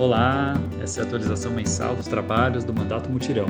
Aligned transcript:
Olá, 0.00 0.54
essa 0.82 1.00
é 1.00 1.02
a 1.02 1.06
atualização 1.06 1.52
mensal 1.52 1.94
dos 1.94 2.06
trabalhos 2.06 2.64
do 2.64 2.72
Mandato 2.72 3.10
Mutirão. 3.10 3.44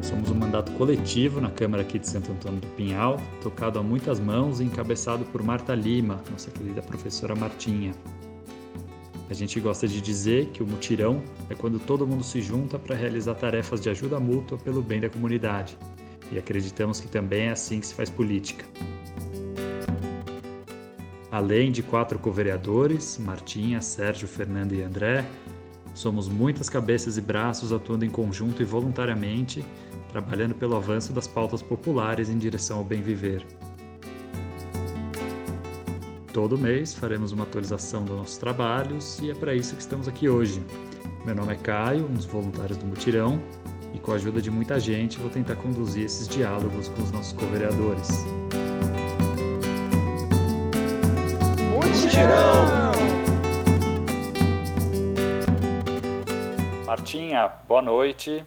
Somos 0.00 0.30
um 0.30 0.34
mandato 0.34 0.72
coletivo 0.72 1.38
na 1.38 1.50
Câmara 1.50 1.82
aqui 1.82 1.98
de 1.98 2.08
Santo 2.08 2.32
Antônio 2.32 2.58
do 2.58 2.66
Pinhal, 2.68 3.20
tocado 3.42 3.78
a 3.78 3.82
muitas 3.82 4.18
mãos 4.18 4.58
e 4.58 4.64
encabeçado 4.64 5.22
por 5.26 5.42
Marta 5.42 5.74
Lima, 5.74 6.22
nossa 6.30 6.50
querida 6.50 6.80
professora 6.80 7.36
Martinha. 7.36 7.92
A 9.28 9.34
gente 9.34 9.60
gosta 9.60 9.86
de 9.86 10.00
dizer 10.00 10.46
que 10.46 10.62
o 10.62 10.66
mutirão 10.66 11.22
é 11.50 11.54
quando 11.54 11.78
todo 11.78 12.06
mundo 12.06 12.24
se 12.24 12.40
junta 12.40 12.78
para 12.78 12.96
realizar 12.96 13.34
tarefas 13.34 13.82
de 13.82 13.90
ajuda 13.90 14.18
mútua 14.18 14.56
pelo 14.56 14.80
bem 14.80 14.98
da 14.98 15.10
comunidade. 15.10 15.76
E 16.32 16.38
acreditamos 16.38 17.00
que 17.00 17.06
também 17.06 17.48
é 17.48 17.50
assim 17.50 17.80
que 17.80 17.86
se 17.86 17.94
faz 17.94 18.08
política. 18.08 18.64
Além 21.36 21.70
de 21.70 21.82
quatro 21.82 22.18
co-vereadores, 22.18 23.18
Martinha, 23.18 23.82
Sérgio, 23.82 24.26
Fernando 24.26 24.72
e 24.72 24.80
André, 24.80 25.22
somos 25.92 26.30
muitas 26.30 26.70
cabeças 26.70 27.18
e 27.18 27.20
braços 27.20 27.74
atuando 27.74 28.06
em 28.06 28.08
conjunto 28.08 28.62
e 28.62 28.64
voluntariamente, 28.64 29.62
trabalhando 30.10 30.54
pelo 30.54 30.74
avanço 30.74 31.12
das 31.12 31.26
pautas 31.26 31.60
populares 31.60 32.30
em 32.30 32.38
direção 32.38 32.78
ao 32.78 32.84
bem 32.84 33.02
viver. 33.02 33.44
Todo 36.32 36.56
mês 36.56 36.94
faremos 36.94 37.32
uma 37.32 37.42
atualização 37.42 38.02
dos 38.02 38.16
nossos 38.16 38.38
trabalhos 38.38 39.18
e 39.18 39.30
é 39.30 39.34
para 39.34 39.54
isso 39.54 39.74
que 39.74 39.82
estamos 39.82 40.08
aqui 40.08 40.30
hoje. 40.30 40.64
Meu 41.26 41.34
nome 41.34 41.52
é 41.52 41.56
Caio, 41.56 42.06
um 42.06 42.14
dos 42.14 42.24
voluntários 42.24 42.78
do 42.78 42.86
Mutirão, 42.86 43.42
e 43.92 43.98
com 43.98 44.12
a 44.12 44.14
ajuda 44.14 44.40
de 44.40 44.50
muita 44.50 44.80
gente 44.80 45.18
vou 45.18 45.28
tentar 45.28 45.56
conduzir 45.56 46.06
esses 46.06 46.26
diálogos 46.26 46.88
com 46.88 47.02
os 47.02 47.10
nossos 47.10 47.34
co-vereadores. 47.34 48.24
Mutirão! 52.16 52.92
Martinha, 56.86 57.48
boa 57.68 57.82
noite. 57.82 58.42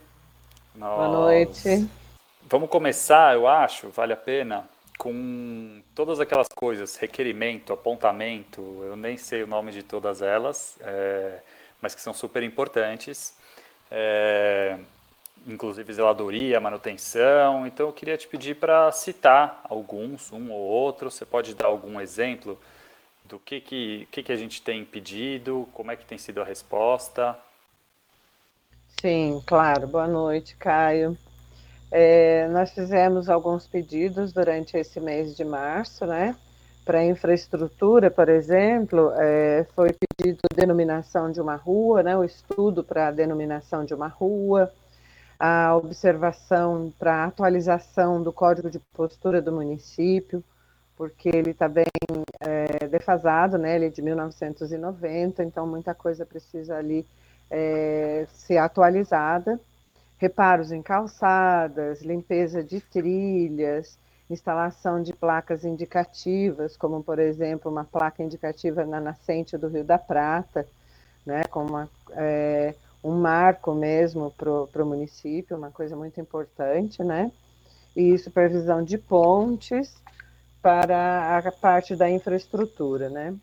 Nós... 0.73 0.98
Boa 0.98 1.08
noite. 1.08 1.88
Vamos 2.50 2.67
começar, 2.67 3.36
eu 3.36 3.48
acho, 3.48 3.89
vale 3.89 4.11
a 4.11 4.17
pena, 4.17 4.67
com 4.98 5.81
todas 5.94 6.20
aquelas 6.20 6.48
coisas, 6.48 6.95
requerimento, 6.95 7.72
apontamento, 7.72 8.59
eu 8.86 8.95
nem 8.95 9.17
sei 9.17 9.44
o 9.44 9.48
nome 9.48 9.72
de 9.72 9.83
todas 9.83 10.23
elas, 10.23 10.76
é, 10.81 11.39
mas 11.80 11.94
que 11.94 12.02
são 12.02 12.11
super 12.11 12.42
importantes, 12.42 13.36
é, 13.92 14.80
inclusive 15.45 15.94
zeladoria, 15.94 16.59
manutenção. 16.59 17.67
Então 17.67 17.86
eu 17.86 17.94
queria 17.94 18.17
te 18.17 18.28
pedir 18.28 18.56
para 18.56 18.92
citar 18.92 19.61
alguns, 19.70 20.31
um 20.33 20.52
ou 20.52 20.59
outro. 20.59 21.11
Você 21.11 21.23
pode 21.23 21.54
dar 21.54 21.67
algum 21.67 22.02
exemplo 22.02 22.59
do 23.30 23.39
que 23.39 23.61
que, 23.61 24.08
que 24.11 24.23
que 24.23 24.31
a 24.31 24.35
gente 24.35 24.61
tem 24.61 24.83
pedido, 24.83 25.69
como 25.73 25.91
é 25.91 25.95
que 25.95 26.05
tem 26.05 26.17
sido 26.17 26.41
a 26.41 26.44
resposta? 26.44 27.38
Sim, 28.99 29.41
claro. 29.45 29.88
Boa 29.88 30.08
noite, 30.08 30.55
Caio. 30.58 31.16
É, 31.91 32.47
nós 32.49 32.71
fizemos 32.71 33.30
alguns 33.30 33.67
pedidos 33.67 34.33
durante 34.33 34.75
esse 34.75 34.99
mês 34.99 35.38
de 35.38 35.45
março, 35.45 36.05
né? 36.05 36.36
Para 36.83 37.05
infraestrutura, 37.05 38.09
por 38.09 38.27
exemplo, 38.30 39.11
é, 39.16 39.66
foi 39.75 39.89
pedido 39.93 40.39
denominação 40.55 41.31
de 41.31 41.39
uma 41.39 41.55
rua, 41.55 42.02
né? 42.02 42.17
O 42.17 42.23
estudo 42.23 42.83
para 42.83 43.08
a 43.08 43.11
denominação 43.11 43.86
de 43.86 43.93
uma 43.93 44.08
rua, 44.08 44.73
a 45.39 45.75
observação 45.75 46.91
para 46.97 47.25
atualização 47.25 48.23
do 48.23 48.33
código 48.33 48.71
de 48.71 48.80
postura 48.93 49.39
do 49.39 49.52
município, 49.52 50.43
porque 51.00 51.30
ele 51.30 51.52
está 51.52 51.69
bem 51.69 51.86
é, 52.42 52.86
defasado, 52.89 53.58
né? 53.58 53.78
Ele 53.78 53.86
é 53.86 53.89
de 53.89 54.02
1990, 54.02 55.42
então 55.45 55.65
muita 55.65 55.95
coisa 55.95 56.26
precisa 56.26 56.76
ali 56.76 57.08
é, 57.49 58.27
ser 58.33 58.58
atualizada 58.58 59.58
reparos 60.17 60.73
em 60.73 60.82
calçadas, 60.82 62.02
limpeza 62.02 62.61
de 62.61 62.82
trilhas, 62.82 63.98
instalação 64.30 65.02
de 65.02 65.14
placas 65.14 65.64
indicativas, 65.64 66.76
como 66.76 67.02
por 67.02 67.17
exemplo 67.17 67.71
uma 67.71 67.86
placa 67.86 68.21
indicativa 68.21 68.86
na 68.86 68.99
nascente 68.99 69.58
do 69.58 69.70
Rio 69.70 69.86
da 69.86 69.98
Prata, 69.98 70.67
né, 71.26 71.45
como 71.45 71.70
uma, 71.70 71.89
é, 72.11 72.76
um 73.02 73.16
marco 73.16 73.73
mesmo 73.73 74.31
para 74.31 74.83
o 74.83 74.86
município, 74.86 75.55
uma 75.55 75.71
coisa 75.71 75.95
muito 75.95 76.20
importante, 76.20 77.02
né? 77.02 77.31
E 77.95 78.17
supervisão 78.17 78.83
de 78.83 78.98
pontes 78.98 79.95
para 80.61 81.37
a 81.37 81.52
parte 81.52 81.95
da 81.95 82.09
infraestrutura, 82.09 83.09
né? 83.09 83.36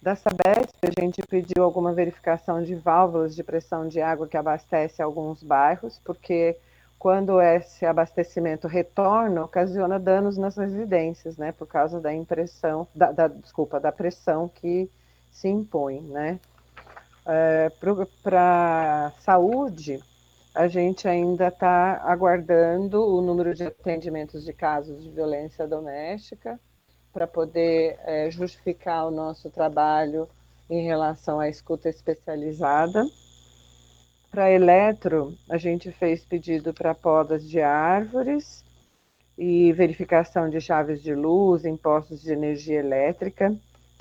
Da 0.00 0.14
Sabesp, 0.14 0.74
a 0.82 1.00
gente 1.00 1.22
pediu 1.22 1.64
alguma 1.64 1.92
verificação 1.92 2.62
de 2.62 2.74
válvulas 2.74 3.34
de 3.34 3.42
pressão 3.42 3.88
de 3.88 4.00
água 4.02 4.28
que 4.28 4.36
abastece 4.36 5.00
alguns 5.00 5.42
bairros, 5.42 5.98
porque 6.04 6.56
quando 6.98 7.40
esse 7.40 7.84
abastecimento 7.84 8.66
retorna, 8.66 9.44
ocasiona 9.44 9.98
danos 9.98 10.36
nas 10.36 10.56
residências, 10.56 11.36
né, 11.36 11.52
por 11.52 11.66
causa 11.66 12.00
da 12.00 12.12
impressão, 12.12 12.86
da, 12.94 13.12
da 13.12 13.28
desculpa, 13.28 13.78
da 13.80 13.92
pressão 13.92 14.48
que 14.48 14.90
se 15.30 15.48
impõe, 15.48 16.00
né. 16.00 16.38
É, 17.26 17.70
Para 18.22 19.12
saúde, 19.20 20.02
a 20.54 20.68
gente 20.68 21.08
ainda 21.08 21.48
está 21.48 22.00
aguardando 22.04 23.04
o 23.04 23.20
número 23.20 23.54
de 23.54 23.64
atendimentos 23.64 24.44
de 24.44 24.52
casos 24.52 25.02
de 25.02 25.10
violência 25.10 25.66
doméstica, 25.66 26.60
para 27.12 27.26
poder 27.26 27.98
é, 28.04 28.30
justificar 28.30 29.06
o 29.06 29.10
nosso 29.10 29.48
trabalho 29.50 30.28
em 30.68 30.84
relação 30.84 31.38
à 31.38 31.48
escuta 31.48 31.88
especializada. 31.88 33.04
Para 34.30 34.50
eletro, 34.50 35.36
a 35.48 35.56
gente 35.56 35.92
fez 35.92 36.24
pedido 36.24 36.74
para 36.74 36.94
podas 36.94 37.48
de 37.48 37.60
árvores 37.60 38.64
e 39.38 39.72
verificação 39.72 40.48
de 40.48 40.60
chaves 40.60 41.02
de 41.02 41.14
luz 41.14 41.64
em 41.64 41.76
postos 41.76 42.22
de 42.22 42.32
energia 42.32 42.80
elétrica, 42.80 43.54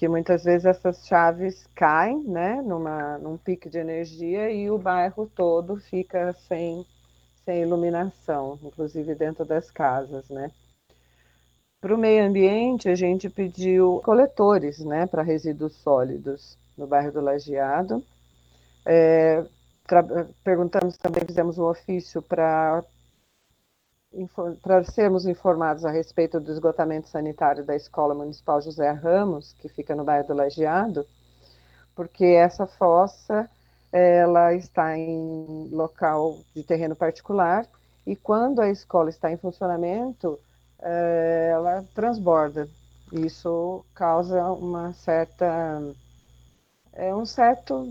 que 0.04 0.08
muitas 0.10 0.44
vezes 0.44 0.66
essas 0.66 1.08
chaves 1.08 1.66
caem, 1.74 2.22
né, 2.26 2.62
numa, 2.62 3.18
num 3.20 3.38
pico 3.38 3.70
de 3.70 3.78
energia 3.78 4.52
e 4.52 4.70
o 4.70 4.78
bairro 4.78 5.32
todo 5.34 5.78
fica 5.78 6.34
sem, 6.46 6.86
sem 7.46 7.62
iluminação, 7.62 8.60
inclusive 8.62 9.16
dentro 9.16 9.46
das 9.46 9.72
casas, 9.72 10.28
né. 10.28 10.52
Para 11.80 11.96
o 11.96 11.98
meio 11.98 12.26
ambiente, 12.26 12.90
a 12.90 12.96
gente 12.96 13.30
pediu 13.30 14.02
coletores 14.04 14.80
né, 14.80 15.06
para 15.06 15.24
resíduos 15.24 15.72
sólidos 15.78 16.58
no 16.78 16.86
bairro 16.86 17.14
do 17.14 17.22
Lajeado. 17.22 18.04
É, 18.86 19.42
perguntamos 20.44 20.98
também, 20.98 21.24
fizemos 21.26 21.58
um 21.58 21.64
ofício 21.64 22.22
para 22.22 22.84
para 24.62 24.84
sermos 24.84 25.26
informados 25.26 25.84
a 25.86 25.92
respeito 25.92 26.40
do 26.40 26.52
esgotamento 26.52 27.08
sanitário 27.08 27.64
da 27.66 27.76
Escola 27.76 28.14
Municipal 28.14 28.62
José 28.62 28.92
Ramos, 28.92 29.54
que 29.54 29.68
fica 29.68 29.96
no 29.96 30.04
bairro 30.04 30.28
do 30.28 30.34
Lajeado, 30.34 31.06
porque 31.96 32.26
essa 32.26 32.68
fossa 32.68 33.50
ela 33.92 34.54
está 34.54 34.98
em 34.98 35.70
local 35.72 36.40
de 36.56 36.64
terreno 36.64 36.96
particular 36.96 37.68
e 38.06 38.16
quando 38.16 38.60
a 38.62 38.70
escola 38.70 39.10
está 39.10 39.32
em 39.32 39.38
funcionamento, 39.38 40.40
é, 40.82 41.50
ela 41.54 41.84
transborda. 41.94 42.68
Isso 43.12 43.86
causa 43.94 44.44
uma 44.52 44.94
certa 44.94 45.82
é 46.94 47.14
um 47.16 47.26
certo 47.26 47.88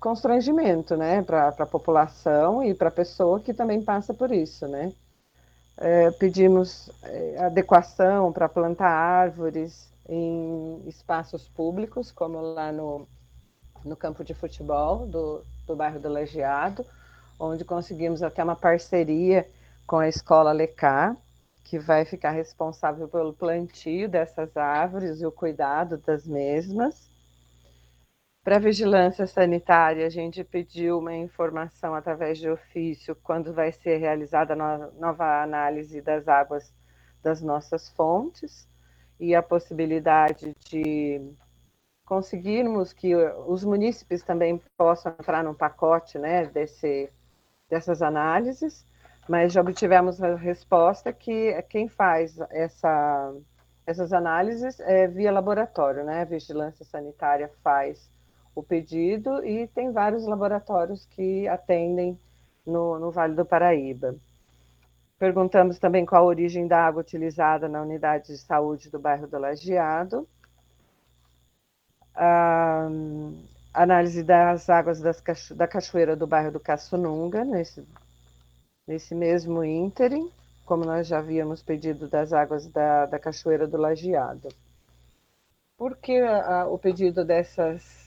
constrangimento, 0.00 0.96
né, 0.96 1.22
para 1.22 1.48
a 1.48 1.66
população 1.66 2.62
e 2.64 2.74
para 2.74 2.88
a 2.88 2.92
pessoa 2.92 3.38
que 3.40 3.54
também 3.54 3.82
passa 3.82 4.12
por 4.12 4.32
isso, 4.32 4.66
né. 4.66 4.92
É, 5.76 6.10
pedimos 6.12 6.90
é, 7.02 7.38
adequação 7.38 8.32
para 8.32 8.48
plantar 8.48 8.90
árvores 8.90 9.90
em 10.08 10.82
espaços 10.86 11.48
públicos, 11.48 12.12
como 12.12 12.40
lá 12.40 12.70
no, 12.70 13.06
no 13.84 13.96
campo 13.96 14.22
de 14.22 14.34
futebol 14.34 15.06
do, 15.06 15.42
do 15.66 15.74
bairro 15.74 15.98
do 15.98 16.08
Legiado, 16.08 16.84
onde 17.38 17.64
conseguimos 17.64 18.22
até 18.22 18.42
uma 18.44 18.56
parceria 18.56 19.48
com 19.86 19.98
a 19.98 20.08
escola 20.08 20.52
Lecar, 20.52 21.16
que 21.64 21.78
vai 21.78 22.04
ficar 22.04 22.30
responsável 22.30 23.08
pelo 23.08 23.32
plantio 23.32 24.08
dessas 24.08 24.56
árvores 24.56 25.20
e 25.20 25.26
o 25.26 25.32
cuidado 25.32 25.96
das 25.98 26.26
mesmas. 26.26 27.11
Para 28.44 28.56
a 28.56 28.60
vigilância 28.60 29.26
sanitária, 29.26 30.06
a 30.06 30.10
gente 30.10 30.42
pediu 30.42 30.98
uma 30.98 31.14
informação 31.14 31.94
através 31.94 32.38
de 32.38 32.48
ofício 32.50 33.16
quando 33.22 33.52
vai 33.52 33.70
ser 33.70 33.98
realizada 33.98 34.54
a 34.54 34.90
nova 34.98 35.42
análise 35.42 36.00
das 36.00 36.26
águas 36.26 36.72
das 37.22 37.40
nossas 37.40 37.88
fontes 37.90 38.68
e 39.20 39.34
a 39.34 39.42
possibilidade 39.42 40.56
de 40.64 41.20
conseguirmos 42.04 42.92
que 42.92 43.14
os 43.46 43.62
munícipes 43.64 44.24
também 44.24 44.60
possam 44.76 45.12
entrar 45.12 45.44
no 45.44 45.54
pacote 45.54 46.18
né, 46.18 46.46
desse, 46.46 47.08
dessas 47.70 48.02
análises 48.02 48.84
mas 49.28 49.52
já 49.52 49.60
obtivemos 49.60 50.22
a 50.22 50.34
resposta 50.34 51.12
que 51.12 51.60
quem 51.68 51.88
faz 51.88 52.38
essa, 52.50 53.34
essas 53.86 54.12
análises 54.12 54.80
é 54.80 55.06
via 55.06 55.30
laboratório, 55.30 56.04
né? 56.04 56.22
A 56.22 56.24
vigilância 56.24 56.84
sanitária 56.84 57.50
faz 57.62 58.10
o 58.54 58.62
pedido 58.62 59.44
e 59.44 59.66
tem 59.68 59.92
vários 59.92 60.26
laboratórios 60.26 61.06
que 61.06 61.48
atendem 61.48 62.18
no, 62.66 62.98
no 62.98 63.10
Vale 63.10 63.34
do 63.34 63.44
Paraíba. 63.44 64.14
Perguntamos 65.18 65.78
também 65.78 66.04
qual 66.04 66.24
a 66.24 66.26
origem 66.26 66.66
da 66.66 66.84
água 66.84 67.00
utilizada 67.00 67.68
na 67.68 67.80
unidade 67.80 68.26
de 68.26 68.38
saúde 68.38 68.90
do 68.90 68.98
bairro 68.98 69.26
do 69.26 69.38
Lajeado. 69.38 70.28
A 72.14 72.88
análise 73.72 74.22
das 74.22 74.68
águas 74.68 75.00
das, 75.00 75.22
da 75.52 75.66
cachoeira 75.66 76.16
do 76.16 76.26
bairro 76.26 76.50
do 76.50 76.60
Caçununga, 76.60 77.44
nesse, 77.44 77.86
nesse 78.86 79.14
mesmo 79.14 79.64
ínterim, 79.64 80.28
como 80.66 80.84
nós 80.84 81.06
já 81.06 81.18
havíamos 81.18 81.62
pedido 81.62 82.08
das 82.08 82.32
águas 82.32 82.66
da, 82.66 83.06
da 83.06 83.18
cachoeira 83.18 83.66
do 83.66 83.76
Lajeado. 83.76 84.48
Por 85.78 85.96
que 85.96 86.18
a, 86.18 86.66
o 86.66 86.78
pedido 86.78 87.24
dessas 87.24 88.01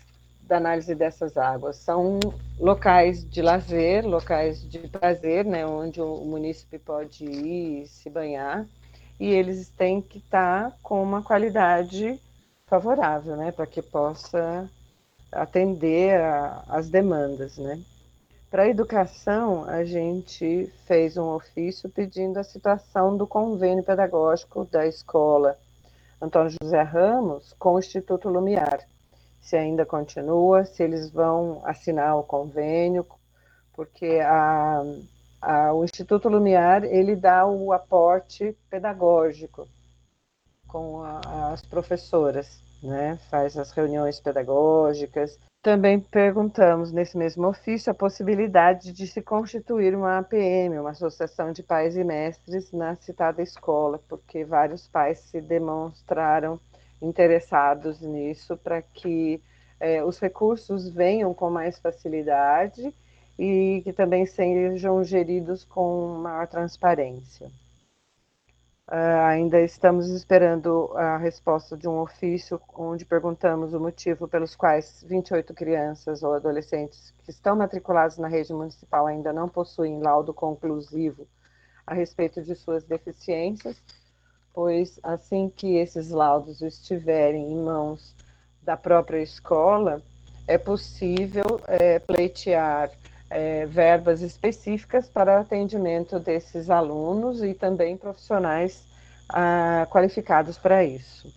da 0.47 0.57
análise 0.57 0.93
dessas 0.93 1.35
águas. 1.37 1.77
São 1.77 2.19
locais 2.59 3.27
de 3.27 3.41
lazer, 3.41 4.05
locais 4.05 4.67
de 4.67 4.79
prazer, 4.87 5.45
né, 5.45 5.65
onde 5.65 6.01
o 6.01 6.17
munícipe 6.25 6.79
pode 6.79 7.25
ir 7.25 7.87
se 7.87 8.09
banhar, 8.09 8.65
e 9.19 9.29
eles 9.29 9.69
têm 9.69 10.01
que 10.01 10.17
estar 10.19 10.75
com 10.83 11.01
uma 11.01 11.21
qualidade 11.21 12.19
favorável, 12.67 13.35
né, 13.35 13.51
para 13.51 13.65
que 13.65 13.81
possa 13.81 14.69
atender 15.31 16.19
às 16.67 16.89
demandas, 16.89 17.57
né. 17.57 17.79
Para 18.49 18.63
a 18.63 18.69
educação, 18.69 19.65
a 19.65 19.83
gente 19.83 20.71
fez 20.85 21.17
um 21.17 21.33
ofício 21.33 21.89
pedindo 21.89 22.37
a 22.37 22.43
situação 22.43 23.17
do 23.17 23.27
convênio 23.27 23.83
pedagógico 23.83 24.65
da 24.65 24.87
escola 24.87 25.57
Antônio 26.21 26.55
José 26.61 26.81
Ramos 26.81 27.53
com 27.59 27.73
o 27.73 27.79
Instituto 27.79 28.29
Lumiar 28.29 28.79
se 29.45 29.55
ainda 29.55 29.85
continua, 29.85 30.65
se 30.65 30.81
eles 30.81 31.11
vão 31.11 31.61
assinar 31.65 32.17
o 32.17 32.23
convênio, 32.23 33.05
porque 33.73 34.19
a, 34.25 34.81
a, 35.39 35.71
o 35.71 35.83
Instituto 35.83 36.27
Lumiar 36.27 36.83
ele 36.83 37.15
dá 37.15 37.45
o 37.45 37.71
aporte 37.71 38.57
pedagógico 38.71 39.67
com 40.67 41.03
a, 41.03 41.53
as 41.53 41.61
professoras, 41.61 42.59
né? 42.81 43.19
faz 43.29 43.55
as 43.55 43.69
reuniões 43.69 44.19
pedagógicas. 44.19 45.37
Também 45.61 45.99
perguntamos 45.99 46.91
nesse 46.91 47.15
mesmo 47.15 47.47
ofício 47.47 47.91
a 47.91 47.95
possibilidade 47.95 48.91
de 48.91 49.05
se 49.05 49.21
constituir 49.21 49.95
uma 49.95 50.17
APM, 50.17 50.79
uma 50.79 50.89
Associação 50.89 51.51
de 51.51 51.61
Pais 51.61 51.95
e 51.95 52.03
Mestres, 52.03 52.71
na 52.71 52.95
citada 52.95 53.43
escola, 53.43 53.99
porque 54.09 54.43
vários 54.43 54.87
pais 54.87 55.19
se 55.19 55.39
demonstraram 55.39 56.59
interessados 57.01 58.01
nisso 58.01 58.57
para 58.57 58.81
que 58.81 59.41
é, 59.79 60.03
os 60.03 60.19
recursos 60.19 60.89
venham 60.89 61.33
com 61.33 61.49
mais 61.49 61.77
facilidade 61.79 62.93
e 63.37 63.81
que 63.83 63.91
também 63.91 64.25
sejam 64.25 65.03
geridos 65.03 65.63
com 65.65 66.19
maior 66.19 66.47
transparência. 66.47 67.51
Uh, 68.87 69.25
ainda 69.25 69.59
estamos 69.61 70.09
esperando 70.09 70.91
a 70.95 71.17
resposta 71.17 71.75
de 71.75 71.87
um 71.87 71.99
ofício 72.01 72.61
onde 72.75 73.03
perguntamos 73.03 73.73
o 73.73 73.79
motivo 73.79 74.27
pelos 74.27 74.55
quais 74.55 75.03
28 75.07 75.55
crianças 75.55 76.21
ou 76.21 76.35
adolescentes 76.35 77.11
que 77.23 77.31
estão 77.31 77.55
matriculados 77.55 78.19
na 78.19 78.27
rede 78.27 78.53
municipal 78.53 79.07
ainda 79.07 79.33
não 79.33 79.49
possuem 79.49 79.99
laudo 79.99 80.35
conclusivo 80.35 81.27
a 81.85 81.95
respeito 81.95 82.43
de 82.43 82.53
suas 82.53 82.83
deficiências 82.83 83.75
pois 84.55 84.97
assim 85.03 85.51
que 85.53 85.75
esses 85.75 86.09
laudos 86.09 86.61
estiverem 86.61 87.51
em 87.51 87.61
mãos 87.61 88.15
da 88.63 88.77
própria 88.77 89.21
escola, 89.21 90.01
é 90.47 90.57
possível 90.57 91.59
é, 91.67 91.99
pleitear 91.99 92.89
é, 93.29 93.65
verbas 93.65 94.21
específicas 94.21 95.09
para 95.09 95.41
atendimento 95.41 96.19
desses 96.19 96.69
alunos 96.69 97.43
e 97.43 97.53
também 97.53 97.97
profissionais 97.97 98.83
ah, 99.29 99.87
qualificados 99.89 100.57
para 100.57 100.83
isso. 100.83 101.33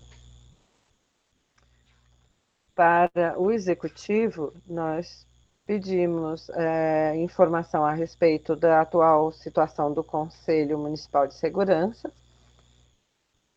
Para 2.74 3.34
o 3.36 3.50
executivo, 3.50 4.52
nós 4.66 5.26
pedimos 5.66 6.48
é, 6.50 7.16
informação 7.16 7.84
a 7.84 7.92
respeito 7.92 8.54
da 8.54 8.82
atual 8.82 9.32
situação 9.32 9.92
do 9.92 10.04
Conselho 10.04 10.78
Municipal 10.78 11.26
de 11.26 11.34
Segurança, 11.34 12.12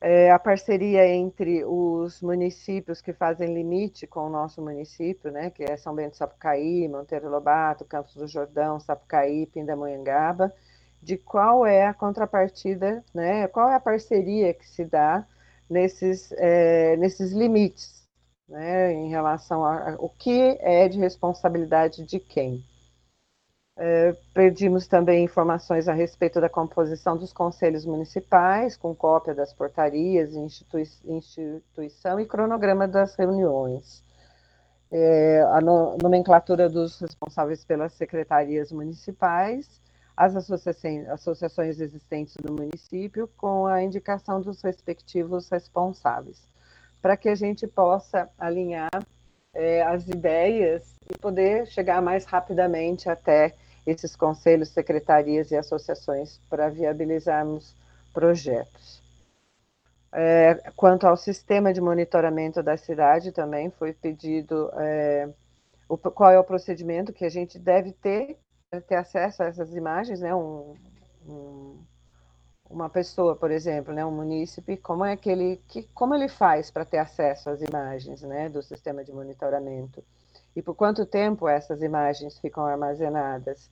é, 0.01 0.31
a 0.31 0.39
parceria 0.39 1.07
entre 1.07 1.63
os 1.63 2.21
municípios 2.23 3.01
que 3.01 3.13
fazem 3.13 3.53
limite 3.53 4.07
com 4.07 4.21
o 4.25 4.29
nosso 4.29 4.59
município, 4.59 5.31
né, 5.31 5.51
que 5.51 5.63
é 5.63 5.77
São 5.77 5.93
Bento 5.93 6.17
Sapucaí, 6.17 6.87
Monteiro 6.87 7.29
Lobato, 7.29 7.85
Campos 7.85 8.15
do 8.15 8.27
Jordão, 8.27 8.79
Sapucaí, 8.79 9.45
Pindamonhangaba, 9.45 10.51
de 11.01 11.17
qual 11.17 11.67
é 11.67 11.85
a 11.85 11.93
contrapartida, 11.93 13.03
né, 13.13 13.47
qual 13.47 13.69
é 13.69 13.75
a 13.75 13.79
parceria 13.79 14.53
que 14.55 14.67
se 14.67 14.83
dá 14.83 15.23
nesses, 15.69 16.31
é, 16.33 16.97
nesses 16.97 17.31
limites, 17.31 18.07
né, 18.49 18.91
em 18.93 19.09
relação 19.09 19.63
a, 19.63 19.91
a 19.91 19.95
o 19.99 20.09
que 20.09 20.57
é 20.61 20.89
de 20.89 20.97
responsabilidade 20.97 22.03
de 22.03 22.19
quem. 22.19 22.65
É, 23.83 24.15
pedimos 24.31 24.85
também 24.85 25.23
informações 25.23 25.87
a 25.87 25.93
respeito 25.93 26.39
da 26.39 26.47
composição 26.47 27.17
dos 27.17 27.33
conselhos 27.33 27.83
municipais, 27.83 28.77
com 28.77 28.93
cópia 28.93 29.33
das 29.33 29.51
portarias, 29.51 30.35
institui 30.35 30.83
instituição 31.03 32.19
e 32.19 32.27
cronograma 32.27 32.87
das 32.87 33.15
reuniões. 33.15 34.03
É, 34.91 35.41
a 35.51 35.59
no, 35.61 35.97
nomenclatura 35.99 36.69
dos 36.69 36.99
responsáveis 36.99 37.65
pelas 37.65 37.93
secretarias 37.93 38.71
municipais, 38.71 39.81
as 40.15 40.35
associações, 40.35 41.09
associações 41.09 41.79
existentes 41.79 42.35
no 42.47 42.53
município, 42.53 43.27
com 43.35 43.65
a 43.65 43.81
indicação 43.81 44.39
dos 44.39 44.61
respectivos 44.61 45.49
responsáveis, 45.49 46.47
para 47.01 47.17
que 47.17 47.29
a 47.29 47.35
gente 47.35 47.65
possa 47.65 48.29
alinhar 48.37 48.91
é, 49.55 49.81
as 49.81 50.07
ideias 50.07 50.93
e 51.09 51.17
poder 51.17 51.65
chegar 51.65 51.99
mais 51.99 52.25
rapidamente 52.25 53.09
até 53.09 53.55
esses 53.85 54.15
conselhos, 54.15 54.69
secretarias 54.69 55.51
e 55.51 55.57
associações 55.57 56.39
para 56.49 56.69
viabilizarmos 56.69 57.75
projetos. 58.13 59.01
É, 60.13 60.55
quanto 60.75 61.07
ao 61.07 61.15
sistema 61.15 61.73
de 61.73 61.79
monitoramento 61.79 62.61
da 62.61 62.75
cidade, 62.75 63.31
também 63.31 63.69
foi 63.71 63.93
pedido 63.93 64.69
é, 64.75 65.29
o, 65.87 65.97
qual 65.97 66.31
é 66.31 66.39
o 66.39 66.43
procedimento 66.43 67.13
que 67.13 67.23
a 67.23 67.29
gente 67.29 67.57
deve 67.57 67.93
ter 67.93 68.37
ter 68.79 68.95
acesso 68.95 69.43
a 69.43 69.47
essas 69.47 69.75
imagens, 69.75 70.21
né? 70.21 70.33
Um, 70.33 70.75
um, 71.27 71.83
uma 72.69 72.89
pessoa, 72.89 73.35
por 73.35 73.51
exemplo, 73.51 73.93
né? 73.93 74.05
Um 74.05 74.11
munícipe, 74.11 74.77
como 74.77 75.03
é 75.03 75.17
que 75.17 75.29
ele, 75.29 75.61
que, 75.67 75.83
como 75.93 76.15
ele 76.15 76.29
faz 76.29 76.71
para 76.71 76.85
ter 76.85 76.99
acesso 76.99 77.49
às 77.49 77.61
imagens, 77.61 78.21
né? 78.21 78.47
Do 78.47 78.63
sistema 78.63 79.03
de 79.03 79.11
monitoramento? 79.11 80.01
E 80.55 80.61
por 80.61 80.75
quanto 80.75 81.05
tempo 81.05 81.47
essas 81.47 81.81
imagens 81.81 82.39
ficam 82.39 82.65
armazenadas. 82.65 83.69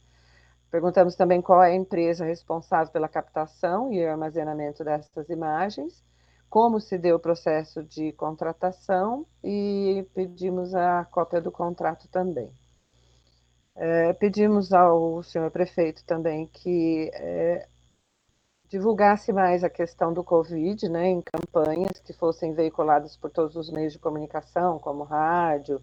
Perguntamos 0.72 1.16
também 1.16 1.42
qual 1.42 1.64
é 1.64 1.72
a 1.72 1.76
empresa 1.76 2.24
responsável 2.24 2.92
pela 2.94 3.08
captação 3.08 3.92
e 3.92 4.06
armazenamento 4.06 4.84
dessas 4.84 5.28
imagens, 5.30 6.04
como 6.50 6.80
se 6.80 6.98
deu 6.98 7.16
o 7.16 7.20
processo 7.20 7.84
de 7.84 8.12
contratação 8.14 9.26
e 9.44 10.06
pedimos 10.14 10.74
a 10.76 11.06
cópia 11.06 11.42
do 11.42 11.52
contrato 11.52 12.08
também. 12.10 12.52
É, 13.76 14.14
pedimos 14.14 14.74
ao 14.74 15.24
senhor 15.24 15.50
prefeito 15.52 16.04
também 16.06 16.48
que 16.48 17.10
é, 17.14 17.68
divulgasse 18.68 19.34
mais 19.34 19.64
a 19.64 19.70
questão 19.70 20.14
do 20.14 20.24
Covid, 20.24 20.88
né, 20.90 21.08
em 21.08 21.22
campanhas 21.22 22.00
que 22.04 22.14
fossem 22.14 22.54
veiculadas 22.54 23.16
por 23.18 23.32
todos 23.32 23.56
os 23.56 23.72
meios 23.72 23.94
de 23.94 24.00
comunicação, 24.00 24.78
como 24.78 25.04
rádio, 25.04 25.82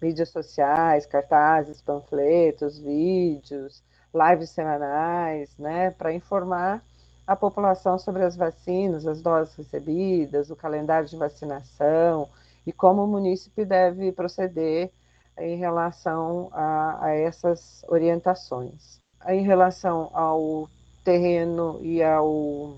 mídias 0.00 0.30
sociais, 0.30 1.06
cartazes, 1.06 1.82
panfletos, 1.82 2.78
vídeos, 2.78 3.82
lives 4.14 4.50
semanais, 4.50 5.56
né, 5.58 5.90
para 5.90 6.12
informar 6.12 6.82
a 7.26 7.36
população 7.36 7.98
sobre 7.98 8.24
as 8.24 8.36
vacinas, 8.36 9.06
as 9.06 9.20
doses 9.20 9.54
recebidas, 9.54 10.50
o 10.50 10.56
calendário 10.56 11.08
de 11.08 11.16
vacinação 11.16 12.28
e 12.66 12.72
como 12.72 13.04
o 13.04 13.06
munícipe 13.06 13.64
deve 13.64 14.12
proceder 14.12 14.90
em 15.36 15.56
relação 15.56 16.48
a, 16.52 17.06
a 17.06 17.10
essas 17.14 17.84
orientações. 17.88 18.98
Em 19.26 19.42
relação 19.42 20.10
ao 20.12 20.68
terreno 21.04 21.78
e 21.82 22.02
ao 22.02 22.74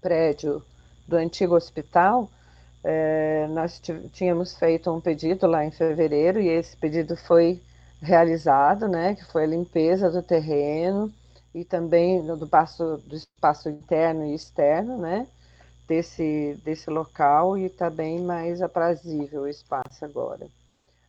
prédio 0.00 0.62
do 1.06 1.16
antigo 1.16 1.54
hospital, 1.54 2.28
é, 2.84 3.46
nós 3.48 3.80
tínhamos 4.12 4.56
feito 4.56 4.90
um 4.90 5.00
pedido 5.00 5.46
lá 5.46 5.64
em 5.64 5.70
fevereiro 5.70 6.40
e 6.40 6.48
esse 6.48 6.76
pedido 6.76 7.16
foi 7.16 7.60
realizado, 8.00 8.88
né, 8.88 9.14
que 9.14 9.24
foi 9.26 9.44
a 9.44 9.46
limpeza 9.46 10.10
do 10.10 10.22
terreno 10.22 11.12
e 11.54 11.64
também 11.64 12.24
do, 12.24 12.48
passo, 12.48 12.96
do 13.06 13.14
espaço 13.14 13.68
interno 13.68 14.24
e 14.26 14.34
externo, 14.34 14.98
né, 14.98 15.26
desse, 15.86 16.58
desse 16.64 16.90
local 16.90 17.56
e 17.56 17.66
está 17.66 17.88
bem 17.88 18.20
mais 18.20 18.60
aprazível 18.60 19.42
o 19.42 19.48
espaço 19.48 20.04
agora. 20.04 20.48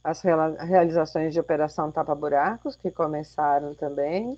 as 0.03 0.22
realizações 0.22 1.34
de 1.34 1.39
operação 1.39 1.92
tapa-buracos, 1.92 2.75
que 2.75 2.92
começaram 2.92 3.74
também, 3.74 4.38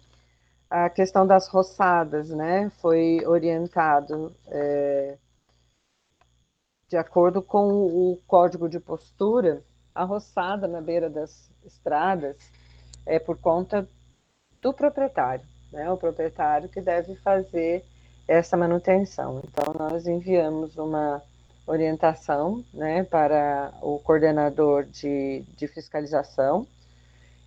a 0.69 0.89
questão 0.89 1.27
das 1.27 1.47
roçadas, 1.47 2.29
né, 2.29 2.71
foi 2.81 3.25
orientado 3.25 4.33
é, 4.47 5.17
de 6.87 6.97
acordo 6.97 7.41
com 7.41 7.67
o 7.67 8.19
código 8.27 8.69
de 8.69 8.79
postura, 8.79 9.63
a 9.93 10.03
roçada 10.03 10.67
na 10.67 10.81
beira 10.81 11.09
das 11.09 11.49
estradas 11.65 12.37
é 13.05 13.17
por 13.17 13.37
conta 13.37 13.87
do 14.61 14.73
proprietário, 14.73 15.45
né, 15.71 15.89
o 15.91 15.97
proprietário 15.97 16.69
que 16.69 16.81
deve 16.81 17.15
fazer 17.15 17.83
essa 18.27 18.57
manutenção. 18.57 19.41
Então, 19.43 19.73
nós 19.73 20.07
enviamos 20.07 20.77
uma 20.77 21.21
orientação 21.67 22.63
né, 22.73 23.03
para 23.03 23.73
o 23.81 23.99
coordenador 23.99 24.85
de, 24.85 25.43
de 25.55 25.67
fiscalização 25.67 26.67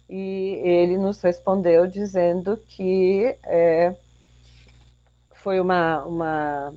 e 0.09 0.61
ele 0.64 0.97
nos 0.97 1.21
respondeu 1.21 1.87
dizendo 1.87 2.57
que 2.57 3.37
é, 3.45 3.95
foi 5.35 5.61
uma, 5.61 6.04
uma 6.04 6.75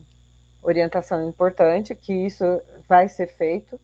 orientação 0.61 1.27
importante, 1.27 1.95
que 1.95 2.13
isso 2.13 2.43
vai 2.87 3.07
ser 3.07 3.27
feito 3.27 3.79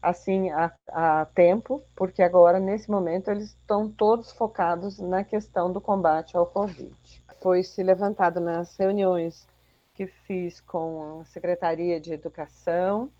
assim 0.00 0.50
a, 0.50 0.72
a 0.88 1.26
tempo, 1.26 1.82
porque 1.96 2.22
agora, 2.22 2.60
nesse 2.60 2.90
momento, 2.90 3.30
eles 3.30 3.48
estão 3.48 3.90
todos 3.90 4.30
focados 4.32 4.98
na 4.98 5.24
questão 5.24 5.72
do 5.72 5.80
combate 5.80 6.36
ao 6.36 6.46
Covid. 6.46 6.94
Foi 7.40 7.62
se 7.62 7.82
levantado 7.82 8.40
nas 8.40 8.76
reuniões 8.76 9.46
que 9.94 10.06
fiz 10.06 10.60
com 10.60 11.20
a 11.20 11.24
Secretaria 11.24 12.00
de 12.00 12.12
Educação, 12.12 13.10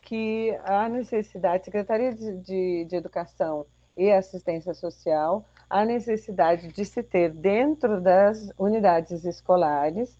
que 0.00 0.58
a 0.64 0.88
necessidade, 0.88 1.64
Secretaria 1.64 2.12
de, 2.12 2.36
de, 2.38 2.84
de 2.86 2.96
Educação 2.96 3.64
e 3.96 4.10
Assistência 4.10 4.74
Social, 4.74 5.44
a 5.70 5.84
necessidade 5.84 6.68
de 6.68 6.84
se 6.84 7.02
ter 7.02 7.30
dentro 7.30 8.00
das 8.00 8.52
unidades 8.58 9.24
escolares 9.24 10.18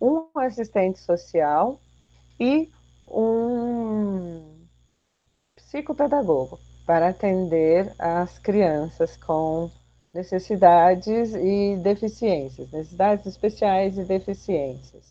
um 0.00 0.26
assistente 0.36 0.98
social 1.00 1.80
e 2.38 2.70
um 3.08 4.66
psicopedagogo 5.56 6.58
para 6.86 7.08
atender 7.08 7.92
as 7.98 8.38
crianças 8.38 9.16
com 9.16 9.70
necessidades 10.12 11.34
e 11.34 11.76
deficiências, 11.76 12.70
necessidades 12.70 13.26
especiais 13.26 13.96
e 13.98 14.04
deficiências. 14.04 15.10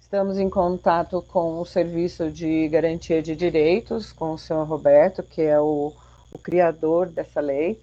Estamos 0.00 0.38
em 0.38 0.48
contato 0.48 1.20
com 1.20 1.60
o 1.60 1.66
Serviço 1.66 2.30
de 2.30 2.66
Garantia 2.68 3.20
de 3.20 3.36
Direitos, 3.36 4.10
com 4.10 4.32
o 4.32 4.38
senhor 4.38 4.66
Roberto, 4.66 5.22
que 5.22 5.42
é 5.42 5.60
o, 5.60 5.92
o 6.32 6.38
criador 6.38 7.10
dessa 7.10 7.40
lei. 7.40 7.78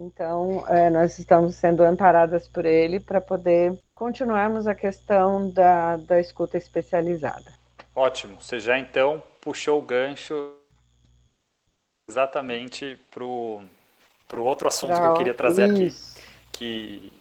Então, 0.00 0.64
é, 0.66 0.88
nós 0.88 1.18
estamos 1.18 1.56
sendo 1.56 1.82
amparadas 1.82 2.48
por 2.48 2.64
ele 2.64 2.98
para 2.98 3.20
poder 3.20 3.78
continuarmos 3.94 4.66
a 4.66 4.74
questão 4.74 5.50
da, 5.50 5.98
da 5.98 6.18
escuta 6.18 6.56
especializada. 6.56 7.52
Ótimo. 7.94 8.40
Você 8.40 8.58
já 8.58 8.78
então 8.78 9.22
puxou 9.42 9.78
o 9.78 9.82
gancho 9.82 10.54
exatamente 12.08 12.98
para 13.10 13.22
o 13.22 13.62
outro 14.38 14.68
assunto 14.68 14.98
que 14.98 15.06
eu 15.06 15.14
queria 15.14 15.34
trazer 15.34 15.70
isso. 15.74 16.18
aqui. 16.18 16.30
Que 16.52 17.12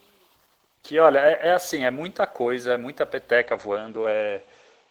que 0.81 0.97
olha, 0.97 1.19
é, 1.19 1.49
é, 1.49 1.51
assim, 1.51 1.83
é 1.83 1.91
muita 1.91 2.25
coisa, 2.25 2.73
é 2.73 2.77
muita 2.77 3.05
peteca 3.05 3.55
voando, 3.57 4.07
é, 4.07 4.41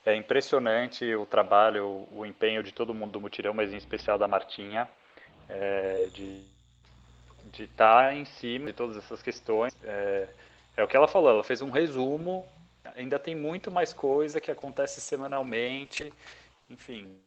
é 0.04 0.14
impressionante 0.14 1.14
o 1.14 1.24
trabalho, 1.24 2.06
o, 2.12 2.18
o 2.18 2.26
empenho 2.26 2.62
de 2.62 2.70
todo 2.70 2.94
mundo 2.94 3.12
do 3.12 3.20
mutirão, 3.20 3.54
mas 3.54 3.72
em 3.72 3.76
especial 3.78 4.18
da 4.18 4.28
Martinha, 4.28 4.86
é, 5.48 6.06
de 6.12 6.44
de 7.52 7.64
estar 7.64 8.08
tá 8.08 8.14
em 8.14 8.24
cima 8.24 8.66
de 8.66 8.72
todas 8.72 8.96
essas 8.96 9.22
questões. 9.22 9.76
É, 9.82 10.28
é 10.76 10.84
o 10.84 10.88
que 10.88 10.96
ela 10.96 11.08
falou, 11.08 11.30
ela 11.30 11.44
fez 11.44 11.60
um 11.62 11.70
resumo, 11.70 12.46
ainda 12.96 13.18
tem 13.18 13.34
muito 13.34 13.70
mais 13.70 13.92
coisa 13.92 14.40
que 14.40 14.50
acontece 14.50 15.00
semanalmente, 15.00 16.12
enfim, 16.70 17.18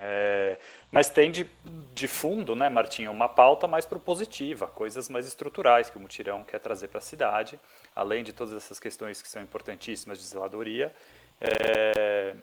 é, 0.00 0.58
mas 0.90 1.08
tem 1.08 1.30
de, 1.30 1.48
de 1.94 2.06
fundo, 2.06 2.54
né, 2.54 2.68
Martinho, 2.68 3.10
uma 3.10 3.28
pauta 3.28 3.66
mais 3.66 3.86
propositiva, 3.86 4.66
coisas 4.66 5.08
mais 5.08 5.26
estruturais 5.26 5.88
que 5.90 5.96
o 5.96 6.00
Mutirão 6.00 6.44
quer 6.44 6.60
trazer 6.60 6.88
para 6.88 6.98
a 6.98 7.02
cidade, 7.02 7.58
além 7.96 8.22
de 8.22 8.32
todas 8.32 8.54
essas 8.54 8.78
questões 8.78 9.22
que 9.22 9.28
são 9.28 9.42
importantíssimas 9.42 10.18
de 10.18 10.24
zeladoria. 10.24 10.94
É, 11.40 12.34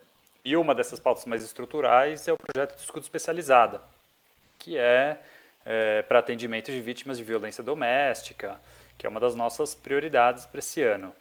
e 0.44 0.56
uma 0.56 0.74
dessas 0.74 1.00
pautas 1.00 1.24
mais 1.24 1.42
estruturais 1.42 2.26
é 2.28 2.32
o 2.32 2.36
projeto 2.36 2.74
de 2.74 2.80
escuta 2.80 3.06
especializada, 3.06 3.80
que 4.58 4.76
é, 4.76 5.20
é 5.66 6.02
para 6.02 6.20
atendimento 6.20 6.70
de 6.70 6.80
vítimas 6.80 7.18
de 7.18 7.24
violência 7.24 7.62
doméstica, 7.62 8.60
que 8.96 9.04
é 9.04 9.10
uma 9.10 9.18
das 9.18 9.34
nossas 9.34 9.74
prioridades 9.74 10.46
para 10.46 10.60
esse 10.60 10.80
ano. 10.80 11.12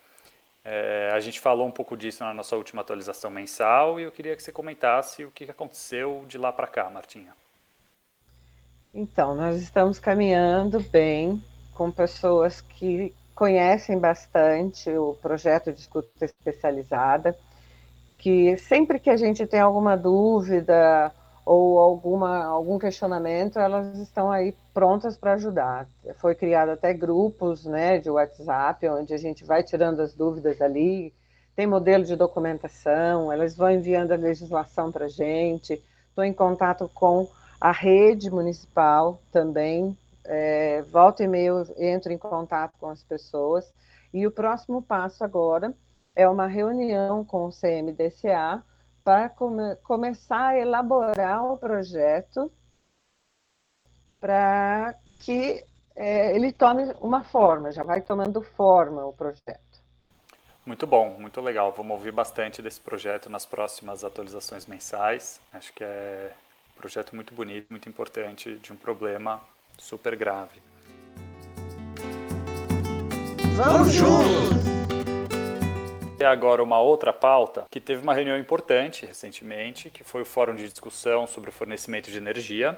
É, 0.63 1.11
a 1.11 1.19
gente 1.19 1.39
falou 1.39 1.67
um 1.67 1.71
pouco 1.71 1.97
disso 1.97 2.23
na 2.23 2.33
nossa 2.33 2.55
última 2.55 2.81
atualização 2.81 3.31
mensal 3.31 3.99
e 3.99 4.03
eu 4.03 4.11
queria 4.11 4.35
que 4.35 4.43
você 4.43 4.51
comentasse 4.51 5.25
o 5.25 5.31
que 5.31 5.43
aconteceu 5.45 6.23
de 6.27 6.37
lá 6.37 6.53
para 6.53 6.67
cá, 6.67 6.89
Martinha. 6.89 7.33
Então, 8.93 9.35
nós 9.35 9.61
estamos 9.61 9.99
caminhando 9.99 10.79
bem 10.79 11.43
com 11.73 11.91
pessoas 11.91 12.61
que 12.61 13.13
conhecem 13.33 13.99
bastante 13.99 14.89
o 14.91 15.15
projeto 15.15 15.73
de 15.73 15.81
escuta 15.81 16.23
especializada, 16.23 17.37
que 18.17 18.57
sempre 18.57 18.99
que 18.99 19.09
a 19.09 19.17
gente 19.17 19.45
tem 19.45 19.59
alguma 19.59 19.97
dúvida 19.97 21.11
ou 21.45 21.77
alguma, 21.77 22.43
algum 22.43 22.79
questionamento, 22.79 23.59
elas 23.59 23.97
estão 23.99 24.31
aí 24.31 24.55
prontas 24.73 25.15
para 25.15 25.33
ajudar. 25.33 25.87
Foi 26.15 26.33
criado 26.33 26.69
até 26.69 26.91
grupos 26.91 27.65
né, 27.65 27.99
de 27.99 28.09
WhatsApp, 28.09 28.89
onde 28.89 29.13
a 29.13 29.17
gente 29.17 29.45
vai 29.45 29.61
tirando 29.61 29.99
as 29.99 30.15
dúvidas 30.15 30.59
ali, 30.59 31.13
tem 31.55 31.67
modelo 31.67 32.03
de 32.03 32.15
documentação, 32.15 33.31
elas 33.31 33.55
vão 33.55 33.71
enviando 33.71 34.11
a 34.11 34.17
legislação 34.17 34.91
para 34.91 35.05
a 35.05 35.09
gente, 35.09 35.81
estou 36.09 36.23
em 36.23 36.33
contato 36.33 36.89
com 36.93 37.29
a 37.61 37.71
rede 37.71 38.29
municipal 38.29 39.21
também, 39.31 39.95
é, 40.25 40.81
volta 40.81 41.23
e 41.23 41.27
meio 41.27 41.63
entro 41.77 42.11
em 42.11 42.17
contato 42.17 42.73
com 42.79 42.89
as 42.89 43.03
pessoas, 43.03 43.71
e 44.13 44.25
o 44.25 44.31
próximo 44.31 44.81
passo 44.81 45.23
agora 45.23 45.73
é 46.15 46.27
uma 46.27 46.47
reunião 46.47 47.23
com 47.23 47.45
o 47.45 47.51
CMDCA, 47.51 48.63
para 49.05 49.29
come 49.29 49.75
começar 49.83 50.47
a 50.47 50.57
elaborar 50.57 51.45
o 51.45 51.57
projeto 51.57 52.51
para 54.19 54.95
que 55.19 55.63
é, 55.95 56.35
ele 56.35 56.51
tome 56.51 56.91
uma 57.00 57.24
forma, 57.24 57.71
já 57.71 57.83
vai 57.83 58.01
tomando 58.01 58.41
forma 58.41 59.05
o 59.05 59.13
projeto. 59.13 59.63
Muito 60.65 60.88
bom, 60.88 61.15
muito 61.19 61.39
legal. 61.39 61.71
Vamos 61.71 61.91
ouvir 61.91 62.12
bastante 62.12 62.59
desse 62.59 62.81
projeto 62.81 63.29
nas 63.29 63.45
próximas 63.45 64.03
atualizações 64.03 64.65
mensais. 64.65 65.39
Acho 65.53 65.71
que 65.71 65.83
é 65.83 66.31
um 66.75 66.79
projeto 66.79 67.15
muito 67.15 67.35
bonito, 67.35 67.67
muito 67.69 67.88
importante, 67.88 68.55
de 68.55 68.74
um 68.74 68.75
problema 68.75 69.39
super 69.77 70.15
grave. 70.15 70.59
Vamos 73.55 73.93
juntos! 73.93 74.75
Agora 76.25 76.63
uma 76.63 76.79
outra 76.79 77.13
pauta 77.13 77.65
que 77.70 77.79
teve 77.79 78.01
uma 78.01 78.13
reunião 78.13 78.38
importante 78.38 79.05
recentemente, 79.05 79.89
que 79.89 80.03
foi 80.03 80.22
o 80.22 80.25
Fórum 80.25 80.55
de 80.55 80.67
Discussão 80.70 81.27
sobre 81.27 81.50
o 81.50 81.53
Fornecimento 81.53 82.12
de 82.12 82.17
Energia, 82.17 82.77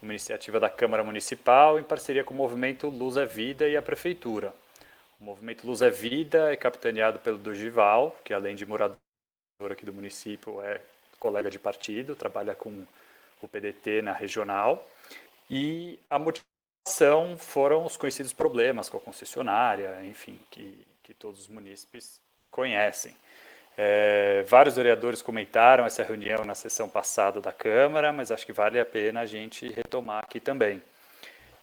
uma 0.00 0.12
iniciativa 0.12 0.60
da 0.60 0.70
Câmara 0.70 1.02
Municipal 1.02 1.78
em 1.78 1.82
parceria 1.82 2.24
com 2.24 2.32
o 2.32 2.36
movimento 2.36 2.88
Luz 2.88 3.16
é 3.16 3.26
Vida 3.26 3.68
e 3.68 3.76
a 3.76 3.82
Prefeitura. 3.82 4.54
O 5.20 5.24
movimento 5.24 5.66
Luz 5.66 5.82
é 5.82 5.90
Vida 5.90 6.52
é 6.52 6.56
capitaneado 6.56 7.18
pelo 7.18 7.38
Dugival, 7.38 8.16
que 8.24 8.32
além 8.32 8.54
de 8.54 8.64
morador 8.64 8.96
aqui 9.70 9.84
do 9.84 9.92
município 9.92 10.62
é 10.62 10.80
colega 11.18 11.50
de 11.50 11.58
partido, 11.58 12.14
trabalha 12.14 12.54
com 12.54 12.86
o 13.42 13.48
PDT 13.48 14.02
na 14.02 14.12
regional. 14.12 14.88
E 15.50 15.98
a 16.08 16.18
motivação 16.18 17.36
foram 17.36 17.84
os 17.84 17.96
conhecidos 17.96 18.32
problemas 18.32 18.88
com 18.88 18.98
a 18.98 19.00
concessionária, 19.00 20.04
enfim, 20.04 20.38
que, 20.50 20.86
que 21.02 21.12
todos 21.12 21.40
os 21.40 21.48
munícipes 21.48 22.20
conhecem. 22.50 23.14
É, 23.76 24.44
vários 24.48 24.74
vereadores 24.74 25.22
comentaram 25.22 25.86
essa 25.86 26.02
reunião 26.02 26.44
na 26.44 26.54
sessão 26.54 26.88
passada 26.88 27.40
da 27.40 27.52
Câmara, 27.52 28.12
mas 28.12 28.32
acho 28.32 28.44
que 28.44 28.52
vale 28.52 28.80
a 28.80 28.84
pena 28.84 29.20
a 29.20 29.26
gente 29.26 29.68
retomar 29.68 30.24
aqui 30.24 30.40
também. 30.40 30.82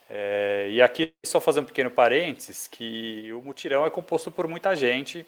É, 0.09 0.67
e 0.69 0.81
aqui, 0.81 1.13
só 1.25 1.41
fazer 1.41 1.59
um 1.59 1.65
pequeno 1.65 1.91
parênteses, 1.91 2.67
que 2.67 3.33
o 3.33 3.41
mutirão 3.41 3.85
é 3.85 3.89
composto 3.89 4.31
por 4.31 4.47
muita 4.47 4.75
gente, 4.75 5.25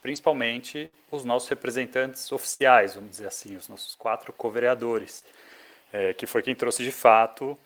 principalmente 0.00 0.90
os 1.10 1.24
nossos 1.24 1.48
representantes 1.48 2.30
oficiais, 2.32 2.94
vamos 2.94 3.10
dizer 3.10 3.26
assim, 3.26 3.56
os 3.56 3.68
nossos 3.68 3.94
quatro 3.94 4.32
co-vereadores, 4.32 5.24
é, 5.92 6.14
que 6.14 6.26
foi 6.26 6.42
quem 6.42 6.54
trouxe 6.54 6.82
de 6.82 6.92
fato 6.92 7.58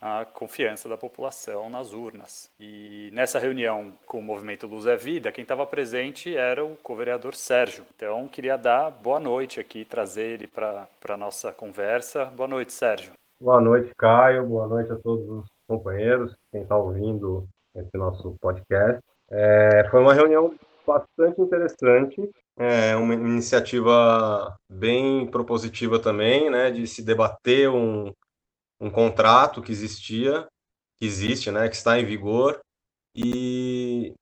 a 0.00 0.24
confiança 0.24 0.88
da 0.88 0.96
população 0.96 1.68
nas 1.68 1.92
urnas. 1.92 2.50
E 2.58 3.10
nessa 3.12 3.38
reunião 3.38 3.92
com 4.06 4.18
o 4.18 4.22
movimento 4.22 4.66
Luz 4.66 4.86
é 4.86 4.96
Vida, 4.96 5.30
quem 5.30 5.42
estava 5.42 5.66
presente 5.66 6.34
era 6.34 6.64
o 6.64 6.76
co-vereador 6.76 7.34
Sérgio. 7.34 7.84
Então, 7.94 8.26
queria 8.26 8.56
dar 8.56 8.90
boa 8.90 9.20
noite 9.20 9.60
aqui, 9.60 9.84
trazer 9.84 10.34
ele 10.34 10.46
para 10.46 10.88
a 11.08 11.16
nossa 11.16 11.52
conversa. 11.52 12.24
Boa 12.24 12.48
noite, 12.48 12.72
Sérgio. 12.72 13.12
Boa 13.40 13.60
noite, 13.60 13.90
Caio. 13.96 14.46
Boa 14.46 14.66
noite 14.66 14.90
a 14.92 14.96
todos 14.96 15.28
os 15.28 15.46
companheiros, 15.68 16.34
quem 16.50 16.62
está 16.62 16.76
ouvindo 16.76 17.46
esse 17.76 17.96
nosso 17.96 18.34
podcast. 18.40 19.00
É, 19.30 19.86
foi 19.90 20.00
uma 20.00 20.14
reunião 20.14 20.52
bastante 20.86 21.40
interessante, 21.40 22.28
é 22.58 22.96
uma 22.96 23.14
iniciativa 23.14 24.56
bem 24.68 25.30
propositiva 25.30 26.00
também, 26.00 26.50
né, 26.50 26.70
de 26.70 26.86
se 26.86 27.04
debater 27.04 27.70
um, 27.70 28.12
um 28.80 28.90
contrato 28.90 29.60
que 29.60 29.70
existia, 29.70 30.46
que 30.96 31.04
existe, 31.04 31.50
né, 31.50 31.68
que 31.68 31.76
está 31.76 31.98
em 31.98 32.04
vigor, 32.04 32.60
e 33.14 34.14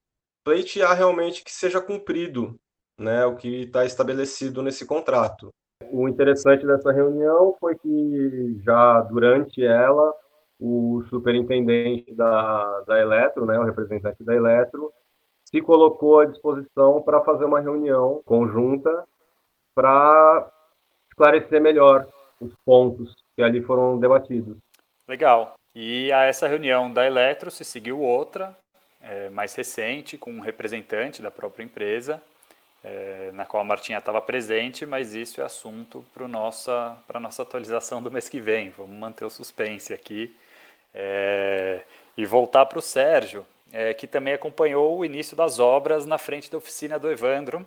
pleitear 0.45 0.97
realmente 0.97 1.45
que 1.45 1.53
seja 1.53 1.81
cumprido 1.81 2.59
né, 2.99 3.25
o 3.25 3.37
que 3.37 3.63
está 3.63 3.85
estabelecido 3.85 4.63
nesse 4.63 4.85
contrato. 4.87 5.51
O 5.91 6.09
interessante 6.09 6.67
dessa 6.67 6.91
reunião 6.91 7.55
foi 7.61 7.77
que 7.77 8.61
já 8.65 9.01
durante 9.03 9.65
ela, 9.65 10.13
o 10.59 11.05
superintendente 11.09 12.13
da, 12.15 12.81
da 12.81 13.01
Eletro, 13.01 13.47
né, 13.47 13.59
o 13.59 13.65
representante 13.65 14.25
da 14.25 14.35
Eletro, 14.35 14.93
se 15.45 15.63
colocou 15.63 16.21
à 16.21 16.27
disposição 16.27 17.01
para 17.03 17.23
fazer 17.23 17.45
uma 17.45 17.61
reunião 17.61 18.21
conjunta 18.25 19.07
para 19.75 20.51
esclarecer 21.11 21.61
melhor 21.61 22.09
os 22.41 22.53
pontos 22.65 23.15
que 23.39 23.43
ali 23.45 23.63
foram 23.63 24.01
debatidos. 24.01 24.57
Legal. 25.07 25.55
E 25.73 26.11
a 26.13 26.25
essa 26.25 26.49
reunião 26.49 26.93
da 26.93 27.07
Eletro 27.07 27.53
se 27.53 27.65
seguiu 27.65 28.01
outra, 28.01 28.59
é, 29.01 29.31
mais 29.31 29.55
recente, 29.55 30.19
com 30.19 30.33
um 30.33 30.41
representante 30.41 31.23
da 31.23 31.31
própria 31.31 31.63
empresa, 31.63 32.21
é, 32.83 33.31
na 33.33 33.47
qual 33.47 33.61
a 33.61 33.65
Martinha 33.65 33.99
estava 33.99 34.21
presente, 34.21 34.85
mas 34.85 35.15
isso 35.15 35.41
é 35.41 35.45
assunto 35.45 36.05
para 36.13 36.25
a 36.25 36.29
nossa, 36.29 36.99
nossa 37.21 37.43
atualização 37.43 38.03
do 38.03 38.11
mês 38.11 38.29
que 38.29 38.41
vem. 38.41 38.71
Vamos 38.71 38.99
manter 38.99 39.25
o 39.25 39.31
suspense 39.31 39.95
aqui. 39.95 40.35
É, 40.93 41.83
e 42.17 42.27
voltar 42.27 42.67
para 42.67 42.81
o 42.81 42.83
Sérgio, 42.83 43.47
é, 43.73 43.95
que 43.95 44.09
também 44.09 44.35
acompanhou 44.35 44.99
o 44.99 45.05
início 45.05 45.37
das 45.37 45.61
obras 45.61 46.05
na 46.07 46.19
frente 46.19 46.51
da 46.51 46.59
oficina 46.59 46.99
do 46.99 47.09
Evandro, 47.09 47.65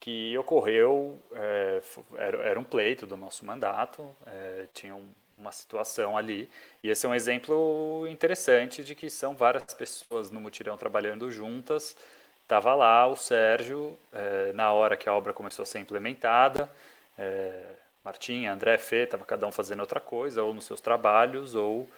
que 0.00 0.36
ocorreu, 0.38 1.20
é, 1.34 1.82
era, 2.16 2.38
era, 2.42 2.60
um 2.60 2.64
pleito 2.64 3.06
do 3.06 3.16
nosso 3.16 3.44
mandato, 3.44 4.14
é, 4.26 4.66
tinha 4.72 4.94
um, 4.94 5.08
uma 5.36 5.52
situação 5.52 6.16
ali, 6.16 6.48
e 6.82 6.90
esse 6.90 7.04
é 7.06 7.08
um 7.08 7.14
exemplo 7.14 8.06
interessante 8.08 8.84
de 8.84 8.94
que 8.94 9.10
são 9.10 9.34
várias 9.34 9.74
pessoas 9.74 10.30
no 10.30 10.40
mutirão 10.40 10.76
trabalhando 10.76 11.30
juntas, 11.30 11.96
estava 12.42 12.74
lá 12.74 13.06
o 13.06 13.16
Sérgio, 13.16 13.98
é, 14.12 14.52
na 14.52 14.72
hora 14.72 14.96
que 14.96 15.08
a 15.08 15.14
obra 15.14 15.32
começou 15.32 15.62
a 15.62 15.66
ser 15.66 15.80
implementada, 15.80 16.70
é, 17.18 17.64
Martinha, 18.04 18.52
André, 18.52 18.78
Fê, 18.78 19.02
estava 19.02 19.24
cada 19.24 19.46
um 19.46 19.52
fazendo 19.52 19.80
outra 19.80 20.00
coisa, 20.00 20.42
ou 20.42 20.54
nos 20.54 20.64
seus 20.64 20.80
trabalhos, 20.80 21.54
ou 21.54 21.88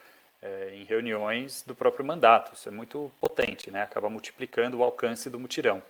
é, 0.42 0.71
em 0.75 0.85
reuniões 0.85 1.62
do 1.62 1.75
próprio 1.75 2.04
mandato. 2.04 2.54
Isso 2.54 2.69
é 2.69 2.73
muito 2.73 3.12
potente, 3.21 3.71
né? 3.71 3.83
acaba 3.83 4.09
multiplicando 4.09 4.78
o 4.78 4.83
alcance 4.83 5.28
do 5.28 5.38
mutirão. 5.38 5.83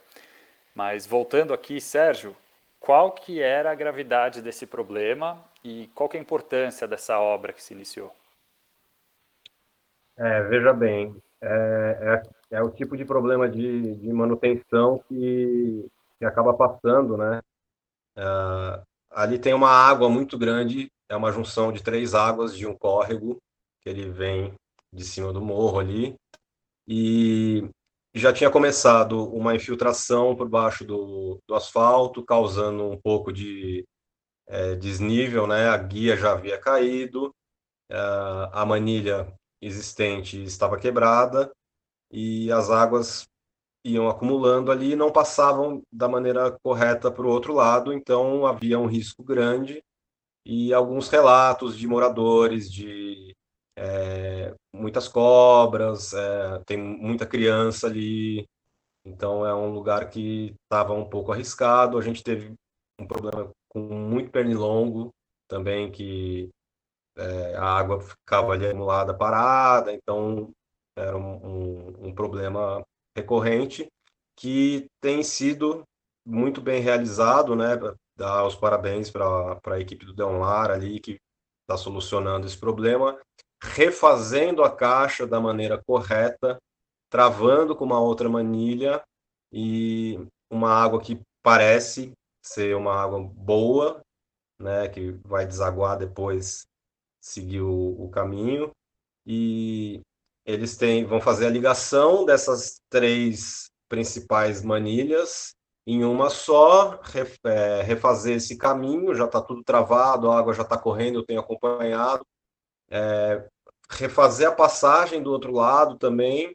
Mas 0.80 1.06
voltando 1.06 1.52
aqui, 1.52 1.78
Sérgio, 1.78 2.34
qual 2.78 3.12
que 3.12 3.38
era 3.38 3.70
a 3.70 3.74
gravidade 3.74 4.40
desse 4.40 4.66
problema 4.66 5.38
e 5.62 5.90
qual 5.94 6.08
que 6.08 6.16
é 6.16 6.20
a 6.20 6.22
importância 6.22 6.88
dessa 6.88 7.20
obra 7.20 7.52
que 7.52 7.62
se 7.62 7.74
iniciou? 7.74 8.10
É, 10.16 10.42
veja 10.44 10.72
bem, 10.72 11.14
é, 11.38 12.22
é, 12.50 12.56
é, 12.56 12.62
o 12.62 12.70
tipo 12.70 12.96
de 12.96 13.04
problema 13.04 13.46
de, 13.46 13.94
de 13.96 14.10
manutenção 14.10 15.04
que, 15.06 15.86
que 16.18 16.24
acaba 16.24 16.54
passando, 16.54 17.14
né? 17.14 17.42
É, 18.16 18.82
ali 19.10 19.38
tem 19.38 19.52
uma 19.52 19.68
água 19.68 20.08
muito 20.08 20.38
grande, 20.38 20.90
é 21.10 21.14
uma 21.14 21.30
junção 21.30 21.70
de 21.70 21.82
três 21.82 22.14
águas 22.14 22.56
de 22.56 22.66
um 22.66 22.74
córrego, 22.74 23.36
que 23.82 23.90
ele 23.90 24.08
vem 24.08 24.54
de 24.90 25.04
cima 25.04 25.30
do 25.30 25.42
morro 25.42 25.78
ali, 25.78 26.16
e 26.88 27.68
já 28.14 28.32
tinha 28.32 28.50
começado 28.50 29.24
uma 29.32 29.54
infiltração 29.54 30.34
por 30.34 30.48
baixo 30.48 30.84
do, 30.84 31.38
do 31.46 31.54
asfalto, 31.54 32.24
causando 32.24 32.84
um 32.90 33.00
pouco 33.00 33.32
de 33.32 33.84
é, 34.46 34.74
desnível, 34.74 35.46
né? 35.46 35.68
A 35.68 35.76
guia 35.76 36.16
já 36.16 36.32
havia 36.32 36.58
caído, 36.58 37.34
é, 37.90 37.96
a 38.52 38.64
manilha 38.66 39.32
existente 39.62 40.42
estava 40.42 40.78
quebrada 40.78 41.50
e 42.10 42.50
as 42.50 42.70
águas 42.70 43.26
iam 43.84 44.08
acumulando 44.08 44.70
ali 44.70 44.92
e 44.92 44.96
não 44.96 45.12
passavam 45.12 45.82
da 45.92 46.08
maneira 46.08 46.50
correta 46.62 47.10
para 47.10 47.24
o 47.24 47.30
outro 47.30 47.54
lado, 47.54 47.92
então 47.92 48.46
havia 48.46 48.78
um 48.78 48.86
risco 48.86 49.22
grande 49.22 49.82
e 50.44 50.72
alguns 50.72 51.08
relatos 51.08 51.78
de 51.78 51.86
moradores 51.86 52.70
de 52.70 53.34
é, 53.76 54.54
muitas 54.74 55.08
cobras, 55.08 56.12
é, 56.12 56.62
tem 56.66 56.78
muita 56.78 57.26
criança 57.26 57.86
ali, 57.86 58.46
então 59.04 59.44
é 59.46 59.54
um 59.54 59.70
lugar 59.72 60.10
que 60.10 60.54
estava 60.64 60.92
um 60.92 61.08
pouco 61.08 61.32
arriscado. 61.32 61.98
A 61.98 62.02
gente 62.02 62.22
teve 62.22 62.54
um 63.00 63.06
problema 63.06 63.50
com 63.68 63.80
muito 63.80 64.30
pernilongo 64.30 65.10
também, 65.48 65.90
que 65.90 66.50
é, 67.16 67.56
a 67.56 67.64
água 67.64 68.00
ficava 68.00 68.52
ali 68.52 68.66
acumulada 68.66 69.16
parada, 69.16 69.92
então 69.92 70.50
era 70.96 71.16
um, 71.16 71.46
um, 71.46 72.08
um 72.08 72.14
problema 72.14 72.82
recorrente 73.16 73.86
que 74.36 74.86
tem 75.00 75.22
sido 75.22 75.82
muito 76.26 76.60
bem 76.60 76.80
realizado, 76.80 77.56
né? 77.56 77.78
Dar 78.16 78.46
os 78.46 78.54
parabéns 78.54 79.10
para 79.10 79.58
a 79.66 79.80
equipe 79.80 80.04
do 80.04 80.14
Delmar 80.14 80.70
ali, 80.70 81.00
que 81.00 81.18
está 81.62 81.76
solucionando 81.76 82.46
esse 82.46 82.58
problema 82.58 83.18
refazendo 83.62 84.62
a 84.62 84.74
caixa 84.74 85.26
da 85.26 85.40
maneira 85.40 85.82
correta, 85.82 86.58
travando 87.10 87.76
com 87.76 87.84
uma 87.84 88.00
outra 88.00 88.28
manilha 88.28 89.02
e 89.52 90.18
uma 90.50 90.70
água 90.70 91.00
que 91.00 91.20
parece 91.42 92.12
ser 92.42 92.74
uma 92.76 92.94
água 92.94 93.20
boa, 93.20 94.00
né, 94.58 94.88
que 94.88 95.12
vai 95.24 95.46
desaguar 95.46 95.98
depois, 95.98 96.62
seguir 97.20 97.60
o, 97.60 98.04
o 98.04 98.10
caminho. 98.10 98.70
E 99.26 100.00
eles 100.46 100.76
têm, 100.76 101.04
vão 101.04 101.20
fazer 101.20 101.46
a 101.46 101.50
ligação 101.50 102.24
dessas 102.24 102.80
três 102.88 103.70
principais 103.88 104.62
manilhas 104.62 105.52
em 105.86 106.04
uma 106.04 106.30
só, 106.30 107.00
é, 107.44 107.82
refazer 107.82 108.36
esse 108.36 108.56
caminho, 108.56 109.14
já 109.14 109.24
está 109.24 109.40
tudo 109.40 109.64
travado, 109.64 110.30
a 110.30 110.38
água 110.38 110.54
já 110.54 110.62
está 110.62 110.78
correndo, 110.78 111.18
eu 111.18 111.24
tenho 111.24 111.40
acompanhado, 111.40 112.24
é, 112.90 113.44
refazer 113.88 114.48
a 114.48 114.52
passagem 114.52 115.22
do 115.22 115.30
outro 115.30 115.52
lado 115.52 115.96
também, 115.96 116.54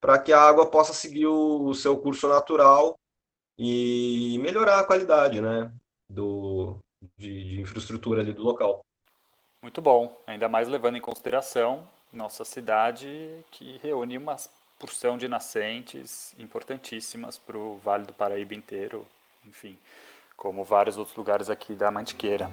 para 0.00 0.18
que 0.18 0.32
a 0.32 0.40
água 0.40 0.66
possa 0.66 0.92
seguir 0.92 1.26
o, 1.26 1.66
o, 1.66 1.74
seu 1.74 1.96
curso 1.98 2.28
natural 2.28 2.98
e 3.58 4.38
melhorar 4.40 4.80
a 4.80 4.84
qualidade 4.84 5.40
né, 5.40 5.70
do, 6.08 6.78
de, 7.18 7.44
de 7.44 7.60
infraestrutura 7.60 8.22
ali 8.22 8.32
do 8.32 8.42
local. 8.42 8.84
Muito 9.62 9.82
bom, 9.82 10.16
ainda 10.26 10.48
mais 10.48 10.68
levando 10.68 10.96
em 10.96 11.00
consideração 11.02 11.86
nossa 12.12 12.44
cidade 12.44 13.44
que 13.50 13.78
reúne 13.82 14.18
uma 14.18 14.36
porção 14.78 15.16
de 15.16 15.28
nascentes 15.28 16.34
importantíssimas 16.38 17.38
para 17.38 17.56
o 17.56 17.76
Vale 17.76 18.04
do 18.04 18.12
Paraíba 18.12 18.54
inteiro, 18.54 19.06
enfim, 19.46 19.78
como 20.36 20.64
vários 20.64 20.96
outros 20.96 21.16
lugares 21.16 21.50
aqui 21.50 21.74
da 21.74 21.90
Mantiqueira. 21.90 22.50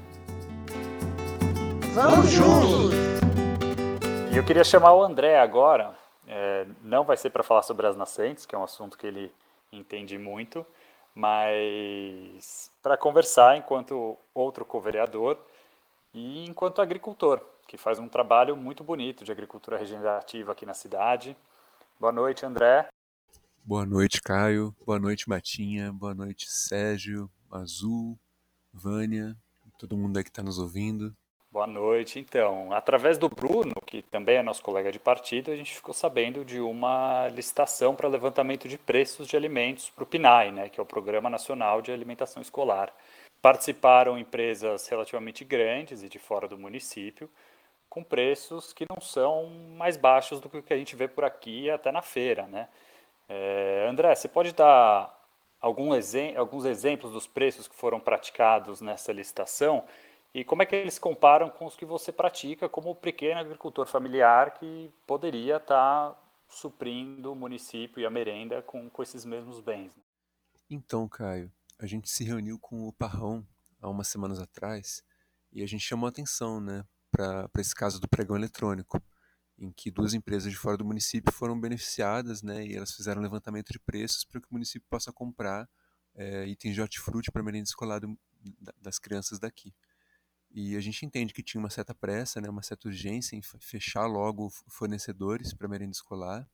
Vamos 1.94 2.30
juntos! 2.30 3.17
E 4.38 4.40
eu 4.40 4.46
queria 4.46 4.64
chamar 4.64 4.94
o 4.94 5.02
André 5.02 5.40
agora. 5.40 5.98
É, 6.28 6.68
não 6.84 7.04
vai 7.04 7.18
ser 7.18 7.32
para 7.32 7.42
falar 7.42 7.64
sobre 7.64 7.88
as 7.88 7.98
nascentes, 7.98 8.46
que 8.46 8.54
é 8.54 8.58
um 8.58 8.64
assunto 8.64 8.96
que 8.96 9.08
ele 9.08 9.34
entende 9.72 10.16
muito, 10.16 10.64
mas 11.16 12.72
para 12.80 12.96
conversar 12.96 13.58
enquanto 13.58 14.16
outro 14.36 14.64
co-vereador 14.64 15.40
e 16.14 16.46
enquanto 16.46 16.84
agricultor, 16.84 17.42
que 17.68 17.78
faz 17.78 17.98
um 17.98 18.08
trabalho 18.08 18.56
muito 18.56 18.84
bonito 18.84 19.26
de 19.26 19.32
agricultura 19.32 19.76
regenerativa 19.76 20.52
aqui 20.52 20.68
na 20.68 20.76
cidade. 20.76 21.36
Boa 22.00 22.12
noite, 22.12 22.46
André. 22.46 22.90
Boa 23.66 23.88
noite, 23.88 24.22
Caio. 24.22 24.72
Boa 24.86 25.00
noite, 25.00 25.28
Matinha. 25.28 25.92
Boa 25.92 26.14
noite, 26.14 26.46
Sérgio, 26.48 27.28
Azul, 27.50 28.16
Vânia, 28.72 29.36
todo 29.80 29.98
mundo 29.98 30.16
aí 30.16 30.24
que 30.24 30.30
está 30.30 30.44
nos 30.44 30.60
ouvindo. 30.60 31.12
Boa 31.58 31.66
noite. 31.66 32.20
Então, 32.20 32.72
através 32.72 33.18
do 33.18 33.28
Bruno, 33.28 33.74
que 33.84 34.04
também 34.04 34.36
é 34.36 34.44
nosso 34.44 34.62
colega 34.62 34.92
de 34.92 35.00
partido, 35.00 35.50
a 35.50 35.56
gente 35.56 35.74
ficou 35.74 35.92
sabendo 35.92 36.46
de 36.46 36.60
uma 36.60 37.28
licitação 37.30 37.96
para 37.96 38.08
levantamento 38.08 38.68
de 38.68 38.78
preços 38.78 39.28
de 39.28 39.36
alimentos 39.36 39.90
para 39.90 40.04
o 40.04 40.06
PNAE, 40.06 40.52
né, 40.52 40.70
que 40.70 40.80
é 40.80 40.84
o 40.84 40.86
Programa 40.86 41.32
Nacional 41.32 41.82
de 41.82 41.92
Alimentação 41.92 42.44
Escolar. 42.44 42.94
Participaram 43.42 44.20
empresas 44.20 44.88
relativamente 44.88 45.44
grandes 45.44 46.04
e 46.04 46.10
de 46.10 46.20
fora 46.20 46.48
do 46.48 46.60
município, 46.60 47.28
com 47.90 48.04
preços 48.04 48.72
que 48.72 48.86
não 48.88 49.02
são 49.02 49.50
mais 49.76 49.98
baixos 49.98 50.40
do 50.40 50.48
que 50.48 50.58
o 50.60 50.62
que 50.62 50.76
a 50.76 50.78
gente 50.78 50.96
vê 50.96 51.08
por 51.08 51.24
aqui 51.24 51.72
até 51.72 51.92
na 51.92 52.04
feira. 52.04 52.44
Né? 52.46 52.68
É, 53.28 53.88
André, 53.90 54.14
você 54.14 54.28
pode 54.28 54.54
dar 54.54 55.12
algum 55.60 55.90
alguns 56.36 56.66
exemplos 56.66 57.12
dos 57.12 57.26
preços 57.26 57.68
que 57.68 57.74
foram 57.74 58.00
praticados 58.00 58.80
nessa 58.80 59.12
licitação? 59.12 59.84
E 60.38 60.46
como 60.46 60.62
é 60.62 60.68
que 60.68 60.76
eles 60.76 61.00
comparam 61.00 61.50
com 61.50 61.66
os 61.66 61.76
que 61.76 61.84
você 61.84 62.12
pratica 62.12 62.70
como 62.70 62.96
pequeno 62.96 63.40
agricultor 63.40 63.88
familiar 63.88 64.54
que 64.54 64.94
poderia 65.08 65.58
estar 65.58 66.12
tá 66.12 66.24
suprindo 66.48 67.32
o 67.32 67.36
município 67.36 68.00
e 68.00 68.06
a 68.06 68.10
merenda 68.12 68.62
com, 68.62 68.88
com 68.88 69.02
esses 69.02 69.26
mesmos 69.26 69.60
bens? 69.60 69.96
Né? 69.96 70.04
Então, 70.70 71.10
Caio, 71.10 71.52
a 71.80 71.88
gente 71.88 72.08
se 72.08 72.24
reuniu 72.24 72.60
com 72.60 72.88
o 72.88 72.94
Parrão 72.94 73.44
há 73.82 73.90
umas 73.90 74.10
semanas 74.10 74.40
atrás 74.40 75.04
e 75.52 75.64
a 75.64 75.66
gente 75.66 75.84
chamou 75.84 76.08
atenção 76.08 76.62
né, 76.62 76.86
para 77.10 77.50
esse 77.58 77.74
caso 77.74 78.00
do 78.00 78.08
pregão 78.08 78.36
eletrônico, 78.36 79.02
em 79.58 79.72
que 79.72 79.90
duas 79.90 80.14
empresas 80.14 80.52
de 80.52 80.58
fora 80.58 80.78
do 80.78 80.86
município 80.86 81.34
foram 81.34 81.60
beneficiadas 81.60 82.44
né, 82.44 82.64
e 82.64 82.76
elas 82.76 82.92
fizeram 82.92 83.24
levantamento 83.24 83.74
de 83.74 83.80
preços 83.80 84.24
para 84.24 84.40
que 84.40 84.48
o 84.48 84.54
município 84.54 84.88
possa 84.88 85.12
comprar 85.12 85.68
é, 86.14 86.46
itens 86.46 86.76
de 86.76 86.82
hortifruti 86.82 87.32
para 87.32 87.42
merenda 87.42 87.64
escolar 87.64 88.00
do, 88.00 88.16
das 88.80 89.00
crianças 89.00 89.40
daqui. 89.40 89.74
E 90.60 90.76
a 90.76 90.80
gente 90.80 91.06
entende 91.06 91.36
que 91.36 91.44
tinha 91.44 91.60
uma 91.60 91.70
certa 91.70 91.94
pressa, 91.94 92.42
né, 92.42 92.50
uma 92.50 92.64
certa 92.64 92.88
urgência 92.88 93.36
em 93.36 93.44
fechar 93.62 94.08
logo 94.08 94.50
fornecedores 94.68 95.54
para 95.54 95.68
merenda 95.68 95.92
escolar, 95.92 96.50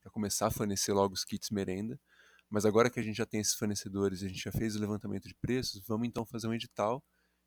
para 0.00 0.12
começar 0.12 0.46
a 0.46 0.50
fornecer 0.52 0.92
logo 0.92 1.12
os 1.12 1.24
kits 1.24 1.50
merenda. 1.50 2.00
Mas 2.48 2.64
agora 2.64 2.88
que 2.88 3.00
a 3.00 3.02
gente 3.02 3.16
já 3.16 3.26
tem 3.26 3.40
esses 3.40 3.54
fornecedores, 3.54 4.22
a 4.22 4.28
gente 4.28 4.44
já 4.44 4.52
fez 4.52 4.76
o 4.76 4.78
levantamento 4.78 5.26
de 5.26 5.34
preços, 5.34 5.82
vamos 5.84 6.06
então 6.06 6.24
fazer 6.24 6.46
um 6.46 6.54
edital 6.54 7.04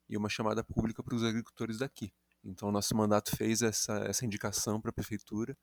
e 0.09 0.17
uma 0.17 0.27
chamada 0.27 0.61
pública 0.65 1.01
para 1.01 1.15
os 1.15 1.23
agricultores 1.23 1.77
daqui. 1.77 2.13
Então, 2.43 2.73
nosso 2.73 2.93
mandato 2.93 3.33
fez 3.37 3.61
essa, 3.61 3.99
essa 3.99 4.25
indicação 4.25 4.81
para 4.81 4.89
a 4.89 4.93
prefeitura 4.93 5.57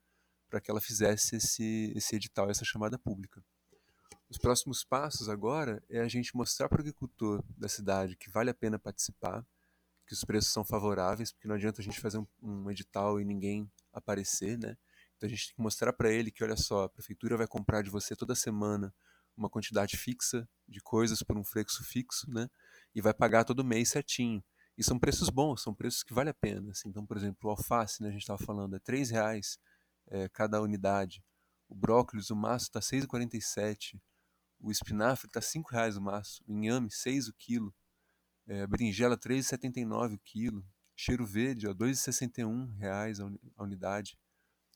para 0.49 0.63
que 0.63 0.71
ela 0.71 0.81
fizesse 0.81 1.37
esse, 1.37 1.93
esse 1.95 2.17
edital, 2.17 2.49
essa 2.49 2.65
chamada 2.65 2.99
pública. 2.99 3.45
Os 4.31 4.39
próximos 4.39 4.83
passos 4.83 5.29
agora 5.29 5.85
é 5.91 6.01
a 6.01 6.09
gente 6.09 6.35
mostrar 6.35 6.71
para 6.71 6.79
o 6.79 6.81
agricultor 6.81 7.45
da 7.55 7.69
cidade 7.69 8.17
que 8.17 8.31
vale 8.31 8.49
a 8.49 8.55
pena 8.55 8.79
participar, 8.79 9.47
que 10.09 10.15
os 10.15 10.25
preços 10.25 10.53
são 10.53 10.65
favoráveis, 10.65 11.31
porque 11.31 11.47
não 11.47 11.55
adianta 11.55 11.83
a 11.83 11.85
gente 11.85 12.01
fazer 12.01 12.19
um, 12.19 12.27
um 12.43 12.71
edital 12.71 13.21
e 13.21 13.25
ninguém 13.25 13.71
aparecer, 13.93 14.59
né? 14.59 14.77
Então 15.17 15.27
a 15.27 15.31
gente 15.31 15.49
tem 15.49 15.57
que 15.57 15.63
mostrar 15.63 15.93
para 15.93 16.11
ele 16.11 16.31
que, 16.31 16.43
olha 16.43 16.57
só, 16.57 16.85
a 16.85 16.89
prefeitura 16.89 17.37
vai 17.37 17.47
comprar 17.47 17.83
de 17.83 17.91
você 17.91 18.17
toda 18.17 18.35
semana 18.35 18.95
uma 19.37 19.51
quantidade 19.51 19.97
fixa 19.97 20.49
de 20.67 20.81
coisas 20.81 21.23
por 21.23 21.37
um 21.37 21.45
fluxo 21.45 21.85
fixo, 21.85 22.31
né? 22.31 22.49
E 22.95 23.03
vai 23.03 23.13
pagar 23.13 23.45
todo 23.45 23.63
mês 23.63 23.91
certinho. 23.91 24.43
E 24.77 24.83
são 24.83 24.99
preços 24.99 25.29
bons, 25.29 25.63
são 25.63 25.75
preços 25.75 26.03
que 26.03 26.15
vale 26.15 26.31
a 26.31 26.35
pena. 26.35 26.71
Assim. 26.71 26.89
Então, 26.89 27.05
por 27.05 27.17
exemplo, 27.17 27.39
o 27.45 27.51
alface, 27.51 28.03
né, 28.03 28.09
a 28.09 28.13
gente 28.13 28.23
estava 28.23 28.43
falando, 28.43 28.77
é 28.77 28.81
R$ 28.87 29.05
reais 29.05 29.59
é, 30.07 30.29
cada 30.31 30.63
unidade. 30.63 31.23
O 31.69 31.75
brócolis, 31.75 32.31
o 32.31 32.37
maço 32.37 32.67
está 32.67 32.81
R$ 32.81 33.03
6,47. 33.03 34.01
O 34.59 34.71
espinafre 34.71 35.27
está 35.27 35.41
R$ 35.41 35.65
reais 35.71 35.97
o 35.97 36.01
maço. 36.01 36.43
O 36.47 36.53
inhame, 36.53 36.91
6 36.91 37.29
o 37.29 37.35
quilo. 37.35 37.75
É, 38.49 38.67
berinjela, 38.67 39.15
R$ 39.15 39.21
3,79 39.21 40.15
o 40.15 40.19
quilo. 40.19 40.65
Cheiro 40.97 41.27
verde, 41.27 41.67
2,61 41.69 42.75
reais 42.77 43.21
a 43.21 43.63
unidade. 43.63 44.19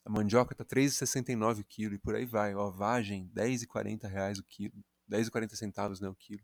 A 0.04 0.10
mandioca 0.10 0.52
está 0.52 0.62
R$ 0.62 0.82
3,69 0.82 1.60
o 1.60 1.64
quilo 1.64 1.94
e 1.94 1.98
por 1.98 2.14
aí 2.14 2.26
vai. 2.26 2.52
A 2.52 2.70
vagem, 2.70 3.30
10,40 3.34 4.08
reais 4.08 4.38
o 4.38 4.44
quilo. 4.44 4.74
10,40 5.10 5.54
centavos 5.56 6.00
né, 6.00 6.08
o 6.08 6.14
quilo. 6.14 6.42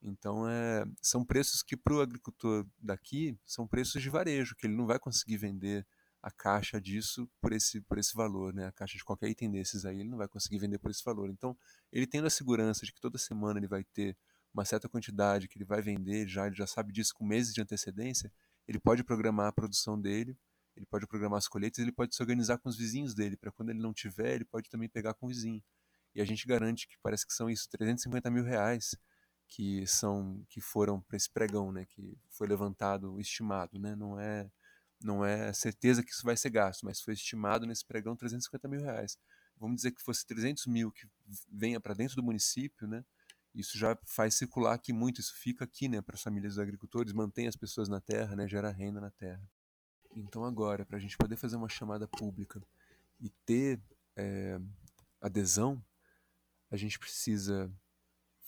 Então, 0.00 0.48
é, 0.48 0.84
são 1.02 1.24
preços 1.24 1.62
que 1.62 1.76
para 1.76 1.94
o 1.94 2.00
agricultor 2.00 2.66
daqui 2.78 3.38
são 3.44 3.66
preços 3.66 4.00
de 4.00 4.08
varejo, 4.08 4.54
que 4.56 4.66
ele 4.66 4.76
não 4.76 4.86
vai 4.86 4.98
conseguir 4.98 5.36
vender 5.36 5.86
a 6.22 6.30
caixa 6.30 6.80
disso 6.80 7.28
por 7.40 7.52
esse, 7.52 7.80
por 7.82 7.98
esse 7.98 8.14
valor, 8.14 8.52
né? 8.52 8.66
a 8.66 8.72
caixa 8.72 8.96
de 8.96 9.04
qualquer 9.04 9.28
item 9.28 9.50
desses 9.50 9.84
aí, 9.84 10.00
ele 10.00 10.08
não 10.08 10.18
vai 10.18 10.28
conseguir 10.28 10.58
vender 10.58 10.78
por 10.78 10.90
esse 10.90 11.02
valor. 11.04 11.30
Então, 11.30 11.56
ele 11.92 12.06
tendo 12.06 12.26
a 12.26 12.30
segurança 12.30 12.84
de 12.84 12.92
que 12.92 13.00
toda 13.00 13.18
semana 13.18 13.58
ele 13.58 13.68
vai 13.68 13.84
ter 13.84 14.16
uma 14.52 14.64
certa 14.64 14.88
quantidade 14.88 15.48
que 15.48 15.58
ele 15.58 15.64
vai 15.64 15.80
vender, 15.80 16.26
já, 16.28 16.46
ele 16.46 16.56
já 16.56 16.66
sabe 16.66 16.92
disso 16.92 17.14
com 17.14 17.24
meses 17.24 17.54
de 17.54 17.60
antecedência, 17.60 18.32
ele 18.66 18.78
pode 18.78 19.04
programar 19.04 19.46
a 19.48 19.52
produção 19.52 20.00
dele, 20.00 20.36
ele 20.76 20.86
pode 20.86 21.06
programar 21.06 21.38
as 21.38 21.48
colheitas, 21.48 21.78
ele 21.78 21.92
pode 21.92 22.14
se 22.14 22.22
organizar 22.22 22.58
com 22.58 22.68
os 22.68 22.76
vizinhos 22.76 23.14
dele, 23.14 23.36
para 23.36 23.50
quando 23.50 23.70
ele 23.70 23.80
não 23.80 23.92
tiver, 23.92 24.34
ele 24.34 24.44
pode 24.44 24.68
também 24.70 24.88
pegar 24.88 25.14
com 25.14 25.26
o 25.26 25.28
vizinho. 25.28 25.62
E 26.14 26.20
a 26.20 26.24
gente 26.24 26.46
garante 26.46 26.88
que 26.88 26.96
parece 27.02 27.26
que 27.26 27.32
são 27.32 27.50
isso, 27.50 27.68
350 27.70 28.30
mil 28.30 28.44
reais 28.44 28.94
que 29.48 29.86
são 29.86 30.44
que 30.48 30.60
foram 30.60 31.00
para 31.00 31.16
esse 31.16 31.30
pregão, 31.30 31.72
né, 31.72 31.86
que 31.86 32.18
foi 32.30 32.46
levantado, 32.46 33.18
estimado, 33.18 33.78
né, 33.78 33.96
não 33.96 34.20
é 34.20 34.50
não 35.00 35.24
é 35.24 35.52
certeza 35.52 36.02
que 36.02 36.10
isso 36.10 36.24
vai 36.24 36.36
ser 36.36 36.50
gasto, 36.50 36.84
mas 36.84 37.00
foi 37.00 37.14
estimado 37.14 37.66
nesse 37.66 37.86
pregão 37.86 38.16
350 38.16 38.68
mil 38.68 38.80
reais. 38.80 39.16
Vamos 39.56 39.76
dizer 39.76 39.92
que 39.92 40.02
fosse 40.02 40.26
300 40.26 40.66
mil 40.66 40.90
que 40.90 41.06
venha 41.52 41.80
para 41.80 41.94
dentro 41.94 42.16
do 42.16 42.22
município, 42.22 42.86
né? 42.86 43.04
Isso 43.58 43.76
já 43.76 43.98
faz 44.04 44.34
circular 44.34 44.74
aqui 44.74 44.92
muito, 44.92 45.20
isso 45.20 45.34
fica 45.34 45.64
aqui, 45.64 45.88
né, 45.88 46.00
para 46.00 46.14
as 46.14 46.22
famílias 46.22 46.54
dos 46.54 46.62
agricultores, 46.62 47.12
mantém 47.12 47.48
as 47.48 47.56
pessoas 47.56 47.88
na 47.88 48.00
terra, 48.00 48.36
né, 48.36 48.46
gera 48.46 48.70
renda 48.70 49.00
na 49.00 49.10
terra. 49.10 49.42
Então 50.14 50.44
agora, 50.44 50.86
para 50.86 50.96
a 50.96 51.00
gente 51.00 51.16
poder 51.16 51.36
fazer 51.36 51.56
uma 51.56 51.68
chamada 51.68 52.06
pública 52.06 52.62
e 53.20 53.28
ter 53.44 53.80
é, 54.16 54.60
adesão, 55.20 55.84
a 56.70 56.76
gente 56.76 56.98
precisa 56.98 57.70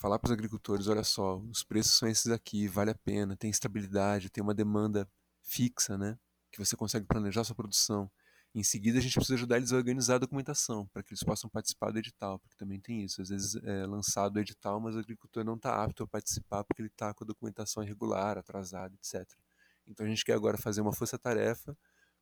falar 0.00 0.18
para 0.18 0.28
os 0.28 0.32
agricultores, 0.32 0.86
olha 0.86 1.04
só, 1.04 1.38
os 1.38 1.62
preços 1.62 1.92
são 1.92 2.08
esses 2.08 2.28
aqui, 2.28 2.68
vale 2.68 2.90
a 2.90 2.94
pena, 2.94 3.36
tem 3.36 3.50
estabilidade, 3.50 4.30
tem 4.30 4.42
uma 4.42 4.54
demanda 4.54 5.10
fixa, 5.42 5.98
né? 5.98 6.18
Que 6.50 6.58
você 6.58 6.76
consegue 6.76 7.06
planejar 7.06 7.44
sua 7.44 7.54
produção. 7.54 8.10
Em 8.52 8.64
seguida, 8.64 8.98
a 8.98 9.00
gente 9.00 9.14
precisa 9.14 9.34
ajudar 9.34 9.58
eles 9.58 9.72
a 9.72 9.76
organizar 9.76 10.16
a 10.16 10.18
documentação, 10.18 10.86
para 10.88 11.04
que 11.04 11.12
eles 11.12 11.22
possam 11.22 11.48
participar 11.48 11.92
do 11.92 11.98
edital, 11.98 12.38
porque 12.40 12.56
também 12.56 12.80
tem 12.80 13.04
isso. 13.04 13.22
Às 13.22 13.28
vezes 13.28 13.54
é 13.62 13.86
lançado 13.86 14.36
o 14.36 14.40
edital, 14.40 14.80
mas 14.80 14.96
o 14.96 14.98
agricultor 14.98 15.44
não 15.44 15.54
está 15.54 15.84
apto 15.84 16.02
a 16.02 16.06
participar 16.06 16.64
porque 16.64 16.82
ele 16.82 16.88
está 16.88 17.14
com 17.14 17.22
a 17.22 17.26
documentação 17.26 17.82
irregular, 17.82 18.36
atrasada, 18.36 18.92
etc. 18.96 19.24
Então 19.86 20.04
a 20.04 20.08
gente 20.08 20.24
quer 20.24 20.34
agora 20.34 20.58
fazer 20.58 20.80
uma 20.80 20.92
força-tarefa 20.92 21.76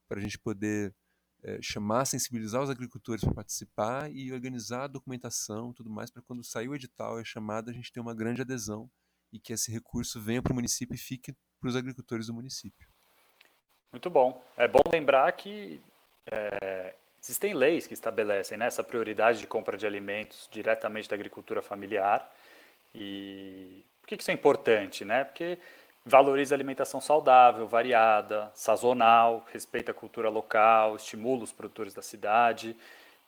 para 0.06 0.18
a 0.18 0.22
gente 0.22 0.38
poder 0.38 0.94
é, 1.42 1.58
chamar, 1.62 2.04
sensibilizar 2.04 2.62
os 2.62 2.68
agricultores 2.68 3.24
para 3.24 3.32
participar 3.32 4.10
e 4.12 4.32
organizar 4.32 4.84
a 4.84 4.88
documentação 4.88 5.72
tudo 5.72 5.88
mais 5.88 6.10
para 6.10 6.20
quando 6.22 6.44
sair 6.44 6.68
o 6.68 6.74
edital, 6.74 7.18
é 7.18 7.24
chamado, 7.24 7.70
a 7.70 7.72
gente 7.72 7.92
ter 7.92 8.00
uma 8.00 8.14
grande 8.14 8.42
adesão 8.42 8.90
e 9.32 9.38
que 9.38 9.52
esse 9.52 9.70
recurso 9.70 10.20
venha 10.20 10.42
para 10.42 10.52
o 10.52 10.54
município 10.54 10.94
e 10.94 10.98
fique 10.98 11.34
para 11.60 11.68
os 11.68 11.76
agricultores 11.76 12.26
do 12.26 12.34
município. 12.34 12.88
Muito 13.92 14.10
bom. 14.10 14.44
É 14.56 14.68
bom 14.68 14.80
lembrar 14.92 15.30
que 15.32 15.80
é, 16.30 16.94
existem 17.22 17.54
leis 17.54 17.86
que 17.86 17.94
estabelecem 17.94 18.56
né, 18.56 18.66
essa 18.66 18.82
prioridade 18.82 19.40
de 19.40 19.46
compra 19.46 19.76
de 19.76 19.86
alimentos 19.86 20.48
diretamente 20.50 21.08
da 21.08 21.14
agricultura 21.14 21.60
familiar. 21.60 22.30
E 22.94 23.84
por 24.00 24.08
que 24.08 24.16
isso 24.20 24.30
é 24.30 24.34
importante? 24.34 25.04
Né? 25.04 25.24
Porque 25.24 25.58
valoriza 26.04 26.54
a 26.54 26.56
alimentação 26.56 27.00
saudável, 27.00 27.66
variada, 27.66 28.50
sazonal, 28.54 29.46
respeita 29.52 29.92
a 29.92 29.94
cultura 29.94 30.28
local, 30.30 30.96
estimula 30.96 31.44
os 31.44 31.52
produtores 31.52 31.92
da 31.92 32.02
cidade, 32.02 32.74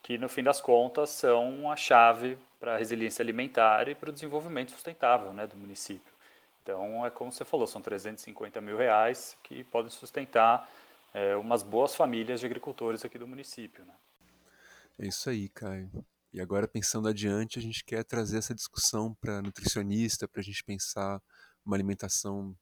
que 0.02 0.16
no 0.16 0.28
fim 0.28 0.42
das 0.42 0.60
contas 0.60 1.10
são 1.10 1.70
a 1.70 1.76
chave 1.76 2.38
para 2.58 2.74
a 2.74 2.78
resiliência 2.78 3.22
alimentar 3.22 3.88
e 3.88 3.94
para 3.94 4.10
o 4.10 4.12
desenvolvimento 4.12 4.70
sustentável 4.70 5.32
né, 5.32 5.46
do 5.46 5.56
município. 5.56 6.12
Então, 6.62 7.04
é 7.04 7.10
como 7.10 7.32
você 7.32 7.44
falou, 7.44 7.66
são 7.66 7.80
350 7.80 8.60
mil 8.60 8.76
reais 8.76 9.36
que 9.42 9.64
podem 9.64 9.90
sustentar 9.90 10.70
é, 11.12 11.36
umas 11.36 11.62
boas 11.62 11.94
famílias 11.94 12.40
de 12.40 12.46
agricultores 12.46 13.04
aqui 13.04 13.18
do 13.18 13.26
município. 13.26 13.84
Né? 13.84 13.94
É 14.98 15.06
isso 15.06 15.28
aí, 15.28 15.48
Caio. 15.48 15.90
E 16.32 16.40
agora, 16.40 16.68
pensando 16.68 17.08
adiante, 17.08 17.58
a 17.58 17.62
gente 17.62 17.84
quer 17.84 18.04
trazer 18.04 18.38
essa 18.38 18.54
discussão 18.54 19.14
para 19.14 19.42
nutricionista, 19.42 20.28
para 20.28 20.40
a 20.40 20.44
gente 20.44 20.62
pensar 20.62 21.20
uma 21.64 21.76
alimentação 21.76 22.56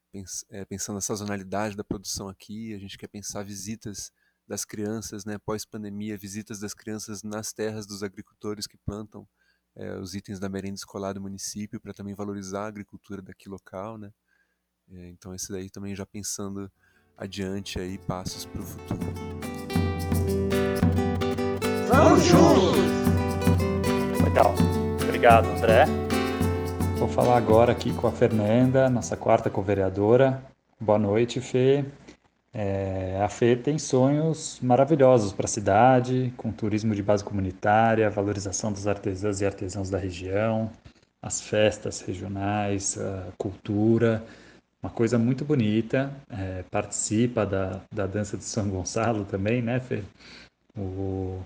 é, 0.50 0.64
pensando 0.64 0.96
na 0.96 1.00
sazonalidade 1.00 1.76
da 1.76 1.84
produção 1.84 2.28
aqui, 2.28 2.74
a 2.74 2.78
gente 2.78 2.98
quer 2.98 3.08
pensar 3.08 3.44
visitas 3.44 4.10
das 4.46 4.64
crianças, 4.64 5.24
né, 5.24 5.38
pós-pandemia, 5.38 6.16
visitas 6.16 6.58
das 6.58 6.72
crianças 6.72 7.22
nas 7.22 7.52
terras 7.52 7.86
dos 7.86 8.02
agricultores 8.02 8.66
que 8.66 8.78
plantam 8.78 9.28
é, 9.76 9.96
os 9.98 10.14
itens 10.14 10.40
da 10.40 10.48
merenda 10.48 10.74
escolar 10.74 11.12
do 11.12 11.20
município 11.20 11.80
para 11.80 11.92
também 11.92 12.14
valorizar 12.14 12.64
a 12.64 12.68
agricultura 12.68 13.20
daqui 13.20 13.48
local, 13.48 13.98
né? 13.98 14.12
É, 14.90 15.08
então 15.10 15.34
esse 15.34 15.52
daí 15.52 15.68
também 15.68 15.94
já 15.94 16.06
pensando 16.06 16.72
adiante 17.18 17.80
aí 17.80 17.98
passos 17.98 18.44
para 18.44 18.60
o 18.60 18.64
futuro. 18.64 19.00
Vamos 21.88 22.24
juntos! 22.24 22.78
Legal. 24.22 24.54
Obrigado, 25.02 25.48
André. 25.48 25.86
Vou 26.96 27.08
falar 27.08 27.36
agora 27.36 27.72
aqui 27.72 27.92
com 27.92 28.06
a 28.06 28.12
Fernanda, 28.12 28.88
nossa 28.88 29.16
quarta 29.16 29.50
co-vereadora. 29.50 30.42
Boa 30.80 30.98
noite, 30.98 31.40
Fê. 31.40 31.84
É, 32.54 33.20
a 33.22 33.28
Fê 33.28 33.56
tem 33.56 33.78
sonhos 33.78 34.58
maravilhosos 34.62 35.32
para 35.32 35.46
a 35.46 35.48
cidade, 35.48 36.32
com 36.36 36.52
turismo 36.52 36.94
de 36.94 37.02
base 37.02 37.24
comunitária, 37.24 38.08
valorização 38.10 38.72
dos 38.72 38.86
artesãos 38.86 39.40
e 39.40 39.46
artesãos 39.46 39.90
da 39.90 39.98
região, 39.98 40.70
as 41.20 41.40
festas 41.40 42.00
regionais, 42.00 42.96
a 42.96 43.32
cultura, 43.36 44.24
uma 44.82 44.90
coisa 44.90 45.18
muito 45.18 45.44
bonita. 45.44 46.12
É, 46.30 46.62
participa 46.70 47.44
da, 47.44 47.80
da 47.92 48.06
dança 48.06 48.36
de 48.36 48.44
São 48.44 48.68
Gonçalo 48.68 49.24
também, 49.24 49.62
né, 49.62 49.80
Fê? 49.80 50.02
O, 50.76 51.42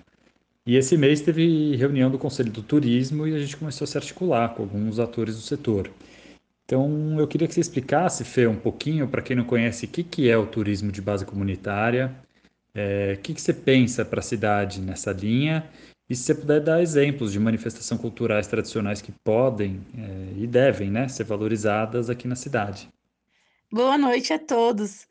e 0.65 0.77
esse 0.77 0.97
mês 0.97 1.21
teve 1.21 1.75
reunião 1.77 2.11
do 2.11 2.19
Conselho 2.19 2.53
do 2.53 2.63
Turismo 2.63 3.27
e 3.27 3.35
a 3.35 3.39
gente 3.39 3.57
começou 3.57 3.85
a 3.85 3.89
se 3.89 3.99
articular 3.99 4.51
com 4.51 4.63
alguns 4.63 4.99
atores 4.99 5.35
do 5.35 5.43
setor. 5.43 5.91
Então, 6.65 7.19
eu 7.19 7.27
queria 7.27 7.49
que 7.49 7.55
você 7.55 7.61
explicasse, 7.61 8.25
Fê, 8.25 8.47
um 8.47 8.57
pouquinho, 8.57 9.09
para 9.09 9.21
quem 9.21 9.37
não 9.37 9.45
conhece, 9.45 9.87
o 9.87 9.89
que, 9.89 10.05
que 10.05 10.31
é 10.31 10.39
o 10.39 10.47
turismo 10.47 10.93
de 10.93 11.03
base 11.03 11.27
comunitária, 11.27 12.15
é, 12.75 13.15
o 13.19 13.21
que, 13.21 13.35
que 13.35 13.43
você 13.43 13.53
pensa 13.53 14.05
para 14.05 14.21
a 14.21 14.23
cidade 14.23 14.81
nessa 14.81 15.13
linha, 15.13 15.69
e 16.09 16.15
se 16.15 16.23
você 16.23 16.35
puder 16.35 16.61
dar 16.61 16.81
exemplos 16.81 17.33
de 17.33 17.41
manifestações 17.41 18.01
culturais 18.01 18.47
tradicionais 18.47 19.03
que 19.03 19.13
podem 19.25 19.81
é, 19.99 20.43
e 20.43 20.47
devem 20.47 20.91
né, 20.91 21.09
ser 21.09 21.25
valorizadas 21.25 22.09
aqui 22.09 22.29
na 22.29 22.37
cidade. 22.37 22.89
Boa 23.73 23.97
noite 23.97 24.35
a 24.35 24.39
todos. 24.39 25.09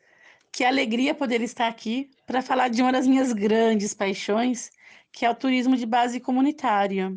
Que 0.52 0.64
alegria 0.64 1.14
poder 1.14 1.40
estar 1.42 1.66
aqui 1.66 2.10
para 2.26 2.40
falar 2.40 2.68
de 2.68 2.80
uma 2.80 2.92
das 2.92 3.06
minhas 3.08 3.32
grandes 3.32 3.92
paixões, 3.92 4.70
que 5.10 5.26
é 5.26 5.30
o 5.30 5.34
turismo 5.34 5.76
de 5.76 5.84
base 5.84 6.20
comunitária 6.20 7.12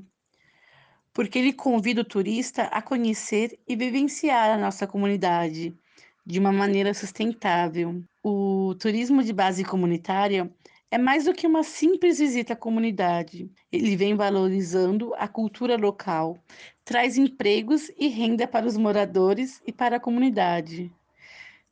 porque 1.15 1.39
ele 1.39 1.53
convida 1.53 2.01
o 2.01 2.05
turista 2.05 2.63
a 2.63 2.81
conhecer 2.81 3.57
e 3.65 3.73
vivenciar 3.73 4.49
a 4.53 4.57
nossa 4.57 4.85
comunidade 4.85 5.73
de 6.25 6.39
uma 6.39 6.51
maneira 6.51 6.93
sustentável. 6.93 8.03
O 8.21 8.75
turismo 8.77 9.23
de 9.23 9.31
base 9.31 9.63
comunitária 9.63 10.51
é 10.91 10.97
mais 10.97 11.23
do 11.23 11.33
que 11.33 11.47
uma 11.47 11.63
simples 11.63 12.19
visita 12.19 12.51
à 12.51 12.55
comunidade. 12.57 13.49
Ele 13.71 13.95
vem 13.95 14.13
valorizando 14.13 15.13
a 15.15 15.25
cultura 15.25 15.77
local, 15.77 16.37
traz 16.83 17.17
empregos 17.17 17.89
e 17.97 18.09
renda 18.09 18.45
para 18.45 18.65
os 18.65 18.75
moradores 18.75 19.61
e 19.65 19.71
para 19.71 19.95
a 19.95 20.01
comunidade. 20.01 20.91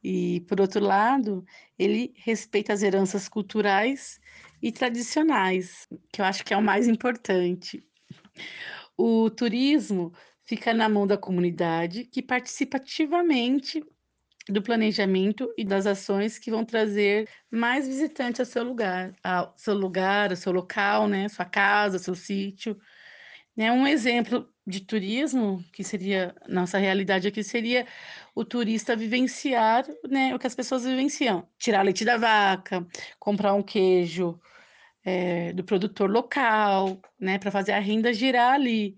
E, 0.04 0.42
por 0.42 0.60
outro 0.60 0.84
lado, 0.84 1.46
ele 1.80 2.14
respeita 2.18 2.74
as 2.74 2.84
heranças 2.84 3.30
culturais 3.30 4.20
e 4.62 4.72
tradicionais, 4.72 5.88
que 6.12 6.20
eu 6.20 6.26
acho 6.26 6.44
que 6.44 6.54
é 6.54 6.58
o 6.58 6.62
mais 6.62 6.88
importante. 6.88 7.88
O 8.98 9.30
turismo 9.30 10.14
fica 10.44 10.74
na 10.74 10.90
mão 10.90 11.08
da 11.08 11.18
comunidade, 11.18 12.06
que 12.06 12.22
participa 12.22 12.78
ativamente 12.78 13.82
do 14.50 14.62
planejamento 14.62 15.54
e 15.58 15.64
das 15.64 15.86
ações 15.86 16.38
que 16.38 16.52
vão 16.52 16.66
trazer 16.66 17.30
mais 17.50 17.88
visitantes 17.88 18.42
ao 18.42 18.46
seu 18.46 18.64
lugar, 18.64 19.16
ao 19.24 19.54
seu 19.58 19.74
lugar, 19.74 20.32
ao 20.32 20.36
seu 20.36 20.52
local, 20.52 21.08
né, 21.08 21.30
sua 21.30 21.46
casa, 21.46 21.98
seu 21.98 22.14
sítio. 22.14 22.78
Né, 23.56 23.72
um 23.72 23.88
exemplo 23.88 24.53
de 24.66 24.82
turismo, 24.82 25.64
que 25.74 25.84
seria 25.84 26.36
nossa 26.48 26.78
realidade 26.78 27.28
aqui, 27.28 27.44
seria 27.44 27.86
o 28.36 28.46
turista 28.46 28.96
vivenciar 28.96 29.86
né, 30.10 30.34
o 30.34 30.40
que 30.40 30.48
as 30.48 30.56
pessoas 30.56 30.86
vivenciam. 30.86 31.48
Tirar 31.58 31.82
leite 31.84 32.06
da 32.06 32.18
vaca, 32.18 32.86
comprar 33.20 33.54
um 33.54 33.64
queijo, 33.64 34.40
é, 35.04 35.54
do 35.54 35.64
produtor 35.64 36.10
local, 36.10 37.02
né, 37.20 37.38
para 37.40 37.52
fazer 37.52 37.74
a 37.74 37.80
renda 37.80 38.14
girar 38.14 38.54
ali, 38.54 38.96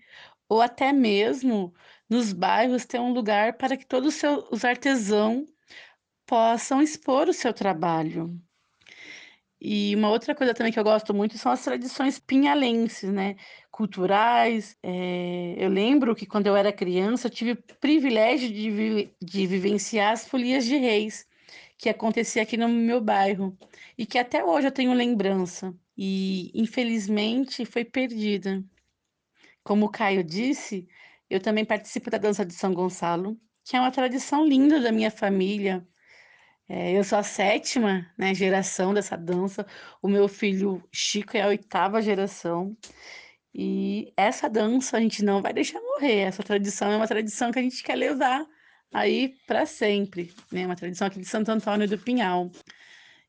ou 0.47 0.62
até 0.62 0.93
mesmo 0.93 1.73
nos 2.10 2.34
bairros 2.34 2.86
ter 2.86 2.99
um 2.99 3.13
lugar 3.13 3.54
para 3.58 3.78
que 3.78 3.86
todos 3.86 4.21
os 4.51 4.63
artesãos 4.65 5.45
possam 6.25 6.82
expor 6.82 7.30
o 7.30 7.34
seu 7.34 7.54
trabalho. 7.54 8.39
E 9.67 9.95
uma 9.95 10.12
outra 10.12 10.36
coisa 10.36 10.54
também 10.54 10.71
que 10.71 10.80
eu 10.80 10.84
gosto 10.84 11.12
muito 11.12 11.39
são 11.39 11.51
as 11.51 11.63
tradições 11.63 12.19
pinhalenses, 12.19 13.12
né? 13.12 13.36
Culturais. 13.71 14.78
É... 14.84 15.56
Eu 15.58 15.69
lembro 15.69 16.15
que 16.15 16.28
quando 16.28 16.45
eu 16.45 16.56
era 16.56 16.71
criança, 16.71 17.25
eu 17.25 17.32
tive 17.32 17.54
o 17.54 17.63
privilégio 17.80 18.47
de, 18.54 18.69
vi... 18.69 19.15
de 19.19 19.47
vivenciar 19.47 20.13
as 20.13 20.28
folias 20.28 20.65
de 20.65 20.78
reis, 20.78 21.28
que 21.80 21.89
acontecia 21.89 22.43
aqui 22.43 22.58
no 22.58 22.69
meu 22.69 23.01
bairro, 23.01 23.58
e 23.97 24.06
que 24.06 24.19
até 24.19 24.43
hoje 24.45 24.67
eu 24.67 24.71
tenho 24.71 24.93
lembrança 24.93 25.73
e 25.97 26.51
infelizmente 26.54 27.65
foi 27.65 27.84
perdida. 27.84 28.63
Como 29.63 29.88
o 29.88 29.89
Caio 29.89 30.23
disse, 30.23 30.88
eu 31.28 31.39
também 31.39 31.65
participo 31.65 32.12
da 32.12 32.19
dança 32.19 32.45
de 32.45 32.54
São 32.54 32.71
Gonçalo, 32.71 33.36
que 33.63 33.75
é 33.75 33.80
uma 33.80 33.91
tradição 33.91 34.45
linda 34.45 34.80
da 34.80 34.91
minha 34.91 35.10
família. 35.10 35.88
É, 36.67 36.97
eu 36.97 37.04
sou 37.04 37.19
a 37.19 37.23
sétima 37.23 38.12
né, 38.17 38.34
geração 38.34 38.93
dessa 38.93 39.15
dança, 39.15 39.65
o 40.01 40.08
meu 40.08 40.28
filho 40.28 40.84
Chico 40.91 41.38
é 41.38 41.41
a 41.41 41.47
oitava 41.47 42.01
geração. 42.01 42.75
E 43.54 44.13
essa 44.17 44.49
dança 44.49 44.97
a 44.97 44.99
gente 44.99 45.23
não 45.23 45.41
vai 45.41 45.54
deixar 45.54 45.80
morrer. 45.82 46.21
Essa 46.21 46.43
tradição 46.43 46.91
é 46.91 46.97
uma 46.97 47.08
tradição 47.08 47.51
que 47.51 47.60
a 47.60 47.62
gente 47.62 47.84
quer 47.84 47.95
levar 47.95 48.45
aí 48.93 49.36
para 49.47 49.65
sempre, 49.65 50.34
né? 50.51 50.65
Uma 50.65 50.75
tradição 50.75 51.08
aqui 51.08 51.19
de 51.19 51.25
Santo 51.25 51.49
Antônio 51.51 51.88
do 51.88 51.97
Pinhal. 51.97 52.51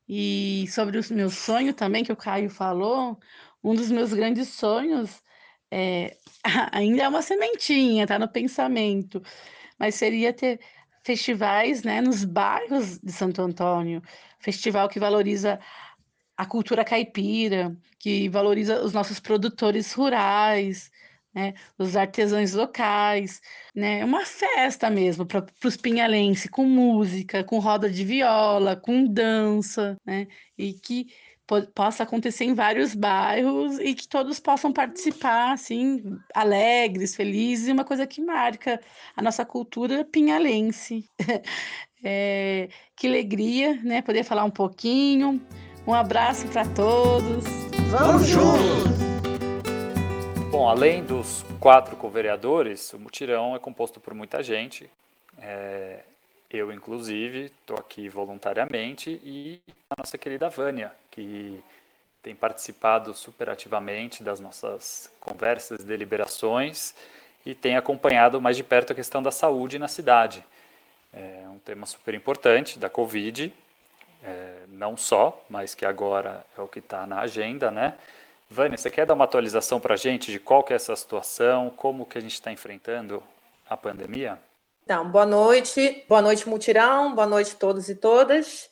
E 0.09 0.67
sobre 0.69 0.99
o 0.99 1.15
meu 1.15 1.31
sonho 1.31 1.75
também, 1.75 2.05
que 2.05 2.13
o 2.13 2.17
Caio 2.17 2.51
falou, 2.51 3.19
um 3.63 3.75
dos 3.75 3.91
meus 3.91 4.13
grandes 4.13 4.49
sonhos 4.49 5.23
é, 5.71 6.17
ainda 6.73 7.05
é 7.05 7.09
uma 7.09 7.23
sementinha, 7.23 8.07
tá 8.07 8.19
no 8.19 8.29
pensamento, 8.29 9.23
mas 9.79 9.95
seria 9.97 10.33
ter 10.33 10.61
festivais, 11.07 11.85
né, 11.85 12.01
nos 12.01 12.25
bairros 12.25 12.99
de 12.99 13.13
Santo 13.13 13.41
Antônio, 13.41 14.03
festival 14.41 14.89
que 14.89 14.99
valoriza 14.99 15.61
a 16.37 16.45
cultura 16.45 16.85
caipira, 16.85 17.77
que 17.99 18.29
valoriza 18.29 18.83
os 18.83 18.93
nossos 18.93 19.21
produtores 19.21 19.93
rurais, 19.93 20.91
né, 21.33 21.55
os 21.79 21.97
artesãos 21.97 22.55
locais, 22.55 23.41
né, 23.75 24.05
uma 24.05 24.25
festa 24.27 24.91
mesmo 24.91 25.25
para 25.25 25.47
os 25.65 25.77
pinhalenses, 25.77 26.51
com 26.51 26.65
música, 26.65 27.45
com 27.45 27.61
roda 27.61 27.89
de 27.89 28.05
viola, 28.05 28.75
com 28.75 29.05
dança, 29.07 29.97
né, 30.05 30.27
e 30.59 30.73
que 30.75 31.07
possa 31.75 32.03
acontecer 32.03 32.45
em 32.45 32.55
vários 32.55 32.95
bairros 32.95 33.79
e 33.79 33.95
que 33.95 34.09
todos 34.09 34.41
possam 34.41 34.73
participar, 34.73 35.53
assim, 35.53 36.19
alegres, 36.35 37.15
felizes, 37.15 37.69
e 37.69 37.73
uma 37.73 37.85
coisa 37.85 38.07
que 38.07 38.21
marca 38.21 38.81
a 39.17 39.23
nossa 39.23 39.45
cultura 39.45 40.05
pinhalense. 40.05 41.09
é, 42.03 42.69
que 42.97 43.07
alegria, 43.07 43.75
né, 43.83 44.03
poder 44.03 44.25
falar 44.25 44.45
um 44.45 44.51
pouquinho. 44.51 45.41
Um 45.87 45.95
abraço 45.95 46.49
para 46.49 46.67
todos. 46.67 47.45
Vamos 47.91 48.27
juntos! 48.27 48.97
Bom, 50.51 50.69
além 50.69 51.05
dos 51.05 51.45
quatro 51.61 51.97
co-vereadores, 51.97 52.93
o 52.93 52.99
mutirão 52.99 53.55
é 53.55 53.59
composto 53.59 54.01
por 54.01 54.15
muita 54.15 54.43
gente. 54.43 54.91
É, 55.39 56.03
eu, 56.51 56.73
inclusive, 56.73 57.47
estou 57.47 57.77
aqui 57.77 58.09
voluntariamente 58.09 59.21
e 59.25 59.61
a 59.91 59.95
nossa 59.99 60.17
querida 60.17 60.49
Vânia, 60.49 60.93
que 61.11 61.63
tem 62.23 62.35
participado 62.35 63.15
super 63.15 63.51
ativamente 63.51 64.23
das 64.23 64.41
nossas 64.41 65.11
conversas, 65.21 65.85
deliberações 65.85 66.95
e 67.45 67.55
tem 67.55 67.77
acompanhado 67.77 68.41
mais 68.41 68.57
de 68.57 68.65
perto 68.65 68.93
a 68.93 68.97
questão 68.97 69.23
da 69.23 69.31
saúde 69.31 69.79
na 69.79 69.89
cidade. 69.89 70.45
É 71.13 71.45
um 71.49 71.59
tema 71.59 71.87
super 71.87 72.15
importante 72.15 72.79
da 72.79 72.91
Covid, 72.91 73.53
é, 74.25 74.57
não 74.69 74.97
só, 74.97 75.41
mas 75.49 75.75
que 75.75 75.85
agora 75.85 76.45
é 76.59 76.61
o 76.61 76.69
que 76.69 76.81
está 76.81 77.07
na 77.07 77.21
agenda, 77.21 77.71
né? 77.71 77.95
Vânia, 78.51 78.77
você 78.77 78.91
quer 78.91 79.07
dar 79.07 79.15
uma 79.15 79.25
atualização 79.25 79.81
para 79.81 79.95
a 79.95 79.97
gente 79.97 80.31
de 80.31 80.39
qual 80.39 80.63
que 80.63 80.73
é 80.73 80.77
essa 80.77 80.95
situação, 80.95 81.71
como 81.71 82.07
que 82.07 82.19
a 82.19 82.21
gente 82.21 82.35
está 82.35 82.53
enfrentando 82.53 83.23
a 83.69 83.77
pandemia? 83.77 84.39
Então, 84.87 85.11
boa 85.11 85.27
noite, 85.27 86.05
boa 86.09 86.23
noite 86.23 86.49
Mutirão, 86.49 87.13
boa 87.13 87.27
noite 87.27 87.55
a 87.57 87.59
todos 87.59 87.89
e 87.89 87.97
todas. 87.97 88.71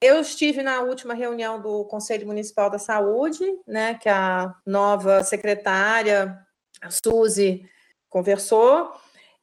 Eu 0.00 0.20
estive 0.20 0.62
na 0.62 0.82
última 0.82 1.14
reunião 1.14 1.60
do 1.60 1.84
Conselho 1.86 2.28
Municipal 2.28 2.70
da 2.70 2.78
Saúde, 2.78 3.44
né, 3.66 3.94
que 3.94 4.08
a 4.08 4.54
nova 4.64 5.24
secretária, 5.24 6.38
a 6.80 6.90
Suzy, 6.92 7.68
conversou, 8.08 8.92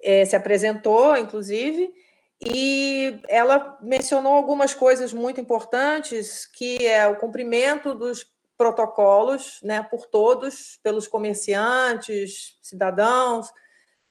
eh, 0.01 0.23
se 0.23 0.37
apresentou, 0.37 1.17
inclusive, 1.17 1.93
e 2.39 3.19
ela 3.27 3.77
mencionou 3.81 4.35
algumas 4.35 4.73
coisas 4.73 5.11
muito 5.11 5.41
importantes, 5.41 6.45
que 6.45 6.87
é 6.87 7.05
o 7.09 7.17
cumprimento 7.17 7.93
dos 7.93 8.25
protocolos 8.57 9.59
né, 9.61 9.83
por 9.83 10.05
todos, 10.05 10.79
pelos 10.81 11.09
comerciantes, 11.09 12.57
cidadãos. 12.61 13.51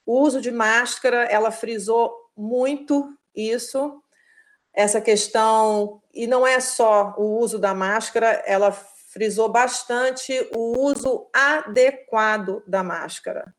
O 0.07 0.21
uso 0.21 0.41
de 0.41 0.51
máscara, 0.51 1.25
ela 1.25 1.51
frisou 1.51 2.15
muito 2.37 3.17
isso, 3.35 4.03
essa 4.73 5.01
questão, 5.01 6.03
e 6.13 6.27
não 6.27 6.47
é 6.47 6.61
só 6.61 7.15
o 7.17 7.39
uso 7.39 7.59
da 7.59 7.75
máscara, 7.75 8.43
ela 8.47 8.73
frisou 8.73 9.49
bastante 9.49 10.33
o 10.55 10.79
uso 10.81 11.29
adequado 11.33 12.63
da 12.67 12.83
máscara. 12.83 13.55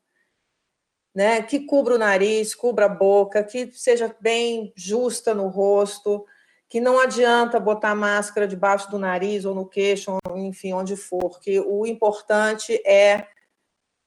Né, 1.14 1.40
que 1.40 1.60
cubra 1.60 1.94
o 1.94 1.98
nariz, 1.98 2.54
cubra 2.54 2.84
a 2.84 2.90
boca, 2.90 3.42
que 3.42 3.72
seja 3.72 4.14
bem 4.20 4.70
justa 4.76 5.34
no 5.34 5.48
rosto, 5.48 6.26
que 6.68 6.78
não 6.78 7.00
adianta 7.00 7.58
botar 7.58 7.94
máscara 7.94 8.46
debaixo 8.46 8.90
do 8.90 8.98
nariz 8.98 9.46
ou 9.46 9.54
no 9.54 9.66
queixo, 9.66 10.18
enfim, 10.34 10.74
onde 10.74 10.94
for, 10.94 11.40
que 11.40 11.58
o 11.58 11.86
importante 11.86 12.74
é 12.84 13.26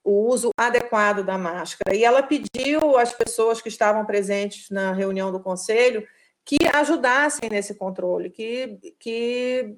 o 0.09 0.27
uso 0.27 0.49
adequado 0.57 1.23
da 1.23 1.37
máscara. 1.37 1.95
E 1.95 2.03
ela 2.03 2.23
pediu 2.23 2.97
às 2.97 3.13
pessoas 3.13 3.61
que 3.61 3.69
estavam 3.69 4.05
presentes 4.05 4.69
na 4.69 4.91
reunião 4.91 5.31
do 5.31 5.39
conselho 5.39 6.05
que 6.43 6.57
ajudassem 6.73 7.47
nesse 7.49 7.75
controle, 7.75 8.31
que, 8.31 8.95
que 8.99 9.77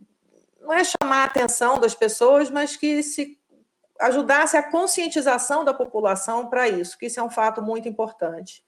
não 0.61 0.71
é 0.71 0.83
chamar 0.85 1.23
a 1.23 1.25
atenção 1.25 1.79
das 1.79 1.93
pessoas, 1.93 2.49
mas 2.49 2.77
que 2.77 3.03
se 3.03 3.37
ajudasse 3.99 4.55
a 4.55 4.63
conscientização 4.63 5.65
da 5.65 5.73
população 5.73 6.49
para 6.49 6.67
isso, 6.69 6.97
que 6.97 7.07
isso 7.07 7.19
é 7.19 7.23
um 7.23 7.29
fato 7.29 7.61
muito 7.61 7.89
importante. 7.89 8.63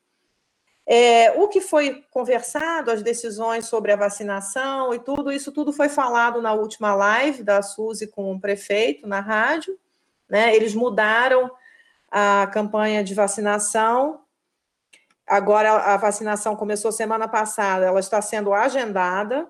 É, 0.86 1.32
o 1.39 1.47
que 1.47 1.62
foi 1.62 2.04
conversado, 2.12 2.91
as 2.91 3.02
decisões 3.02 3.67
sobre 3.67 3.93
a 3.93 3.95
vacinação 3.95 4.93
e 4.93 4.99
tudo, 4.99 5.32
isso 5.32 5.49
tudo 5.52 5.71
foi 5.71 5.88
falado 5.88 6.41
na 6.41 6.52
última 6.52 6.93
live 6.93 7.41
da 7.41 7.62
Suzy 7.62 8.08
com 8.08 8.34
o 8.34 8.39
prefeito 8.39 9.08
na 9.08 9.21
rádio. 9.21 9.80
Né? 10.34 10.56
Eles 10.56 10.74
mudaram 10.74 11.52
a 12.10 12.48
campanha 12.52 13.04
de 13.04 13.13
vacinação. 13.13 14.19
Agora 15.28 15.93
a 15.93 15.96
vacinação 15.96 16.56
começou 16.56 16.91
semana 16.91 17.28
passada, 17.28 17.86
ela 17.86 18.00
está 18.00 18.19
sendo 18.19 18.52
agendada. 18.52 19.48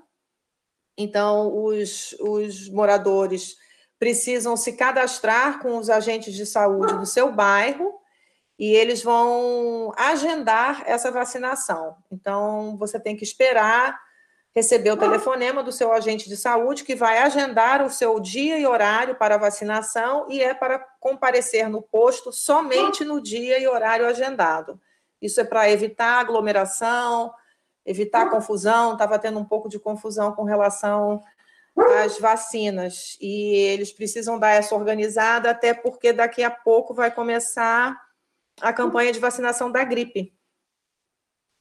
Então, 0.98 1.56
os, 1.56 2.14
os 2.20 2.68
moradores 2.68 3.56
precisam 3.98 4.58
se 4.58 4.74
cadastrar 4.74 5.60
com 5.60 5.78
os 5.78 5.90
agentes 5.90 6.34
de 6.34 6.46
saúde 6.46 6.94
do 6.96 7.06
seu 7.06 7.32
bairro 7.32 7.94
e 8.60 8.76
eles 8.76 9.02
vão 9.02 9.94
agendar 9.96 10.84
essa 10.86 11.10
vacinação. 11.10 11.96
Então, 12.12 12.76
você 12.76 13.00
tem 13.00 13.16
que 13.16 13.24
esperar 13.24 13.98
receber 14.56 14.92
o 14.92 14.98
telefonema 14.98 15.64
do 15.64 15.72
seu 15.72 15.92
agente 15.92 16.30
de 16.30 16.38
saúde, 16.38 16.84
que 16.84 16.96
vai 16.96 17.18
agendar 17.18 17.84
o 17.84 17.90
seu 17.90 18.20
dia 18.20 18.60
e 18.60 18.68
horário 18.68 19.16
para 19.16 19.38
vacinação 19.38 20.28
e 20.30 20.42
é 20.42 20.54
para 20.54 20.78
comparecer 21.00 21.68
no 21.68 21.82
posto 21.82 22.32
somente 22.32 23.04
no 23.04 23.20
dia 23.20 23.60
e 23.60 23.68
horário 23.68 24.06
agendado. 24.06 24.80
Isso 25.20 25.42
é 25.42 25.44
para 25.44 25.70
evitar 25.72 26.20
aglomeração, 26.20 27.34
evitar 27.86 28.30
confusão. 28.30 28.94
Estava 28.94 29.18
tendo 29.18 29.40
um 29.40 29.46
pouco 29.46 29.68
de 29.68 29.80
confusão 29.80 30.34
com 30.34 30.44
relação 30.44 31.24
às 32.04 32.20
vacinas 32.20 33.18
e 33.20 33.56
eles 33.56 33.92
precisam 33.92 34.38
dar 34.38 34.52
essa 34.52 34.76
organizada, 34.76 35.50
até 35.50 35.74
porque 35.74 36.14
daqui 36.14 36.44
a 36.44 36.52
pouco 36.52 36.94
vai 36.94 37.10
começar 37.10 38.00
a 38.62 38.72
campanha 38.72 39.12
de 39.12 39.20
vacinação 39.20 39.72
da 39.72 39.84
gripe. 39.84 40.32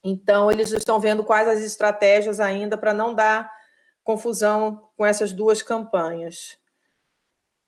Então, 0.04 0.50
eles 0.50 0.72
estão 0.72 0.98
vendo 0.98 1.24
quais 1.24 1.48
as 1.48 1.60
estratégias 1.60 2.40
ainda 2.40 2.76
para 2.76 2.92
não 2.92 3.14
dar 3.14 3.50
confusão 4.02 4.88
com 4.96 5.06
essas 5.06 5.32
duas 5.32 5.62
campanhas. 5.62 6.58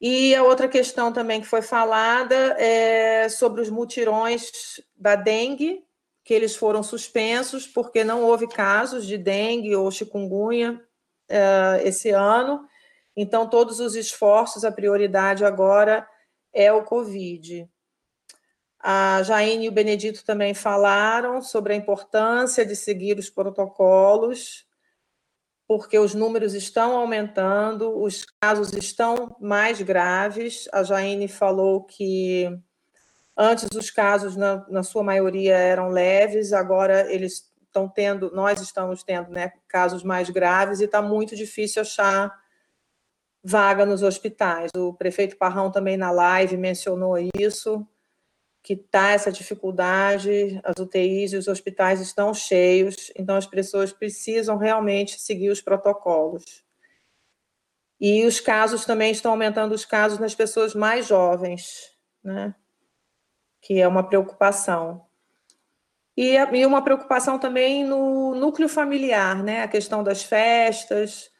E 0.00 0.34
a 0.34 0.42
outra 0.42 0.68
questão 0.68 1.12
também 1.12 1.40
que 1.40 1.46
foi 1.46 1.62
falada 1.62 2.34
é 2.58 3.28
sobre 3.28 3.60
os 3.62 3.70
mutirões 3.70 4.80
da 4.96 5.14
dengue, 5.14 5.84
que 6.24 6.34
eles 6.34 6.56
foram 6.56 6.82
suspensos 6.82 7.66
porque 7.66 8.02
não 8.02 8.22
houve 8.22 8.48
casos 8.48 9.06
de 9.06 9.16
dengue 9.16 9.76
ou 9.76 9.90
chikungunya 9.90 10.82
uh, 11.30 11.86
esse 11.86 12.10
ano. 12.10 12.66
Então, 13.16 13.48
todos 13.48 13.78
os 13.78 13.94
esforços, 13.94 14.64
a 14.64 14.72
prioridade 14.72 15.44
agora 15.44 16.06
é 16.52 16.72
o 16.72 16.82
Covid. 16.82 17.68
A 18.86 19.22
Jaine 19.22 19.64
e 19.64 19.68
o 19.70 19.72
Benedito 19.72 20.22
também 20.26 20.52
falaram 20.52 21.40
sobre 21.40 21.72
a 21.72 21.76
importância 21.76 22.66
de 22.66 22.76
seguir 22.76 23.18
os 23.18 23.30
protocolos, 23.30 24.66
porque 25.66 25.98
os 25.98 26.12
números 26.14 26.52
estão 26.52 26.94
aumentando, 26.94 27.98
os 27.98 28.26
casos 28.38 28.74
estão 28.74 29.34
mais 29.40 29.80
graves. 29.80 30.68
A 30.70 30.82
Jaine 30.82 31.28
falou 31.28 31.84
que 31.84 32.46
antes 33.34 33.70
os 33.74 33.90
casos, 33.90 34.36
na, 34.36 34.68
na 34.68 34.82
sua 34.82 35.02
maioria, 35.02 35.56
eram 35.56 35.88
leves, 35.88 36.52
agora 36.52 37.10
eles 37.10 37.50
estão 37.62 37.88
tendo, 37.88 38.32
nós 38.34 38.60
estamos 38.60 39.02
tendo 39.02 39.30
né, 39.30 39.50
casos 39.66 40.02
mais 40.02 40.28
graves 40.28 40.80
e 40.80 40.84
está 40.84 41.00
muito 41.00 41.34
difícil 41.34 41.80
achar 41.80 42.30
vaga 43.42 43.86
nos 43.86 44.02
hospitais. 44.02 44.70
O 44.76 44.92
prefeito 44.92 45.38
Parrão 45.38 45.70
também 45.70 45.96
na 45.96 46.10
live 46.10 46.58
mencionou 46.58 47.14
isso 47.34 47.88
que 48.64 48.72
está 48.72 49.10
essa 49.10 49.30
dificuldade, 49.30 50.58
as 50.64 50.80
UTIs 50.80 51.34
e 51.34 51.36
os 51.36 51.48
hospitais 51.48 52.00
estão 52.00 52.32
cheios, 52.32 53.12
então 53.14 53.36
as 53.36 53.46
pessoas 53.46 53.92
precisam 53.92 54.56
realmente 54.56 55.20
seguir 55.20 55.50
os 55.50 55.60
protocolos. 55.60 56.64
E 58.00 58.24
os 58.24 58.40
casos 58.40 58.86
também 58.86 59.12
estão 59.12 59.32
aumentando 59.32 59.74
os 59.74 59.84
casos 59.84 60.18
nas 60.18 60.34
pessoas 60.34 60.74
mais 60.74 61.06
jovens, 61.06 61.94
né? 62.22 62.54
Que 63.60 63.82
é 63.82 63.86
uma 63.86 64.08
preocupação. 64.08 65.04
E, 66.16 66.34
e 66.34 66.66
uma 66.66 66.82
preocupação 66.82 67.38
também 67.38 67.84
no 67.84 68.34
núcleo 68.34 68.68
familiar, 68.68 69.42
né? 69.42 69.62
A 69.62 69.68
questão 69.68 70.02
das 70.02 70.24
festas, 70.24 71.30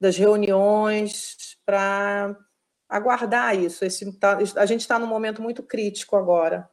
das 0.00 0.16
reuniões, 0.16 1.56
para 1.64 2.36
aguardar 2.88 3.56
isso. 3.56 3.84
Esse, 3.84 4.10
tá, 4.12 4.38
a 4.56 4.66
gente 4.66 4.80
está 4.80 4.98
num 4.98 5.06
momento 5.06 5.42
muito 5.42 5.62
crítico 5.62 6.16
agora. 6.16 6.68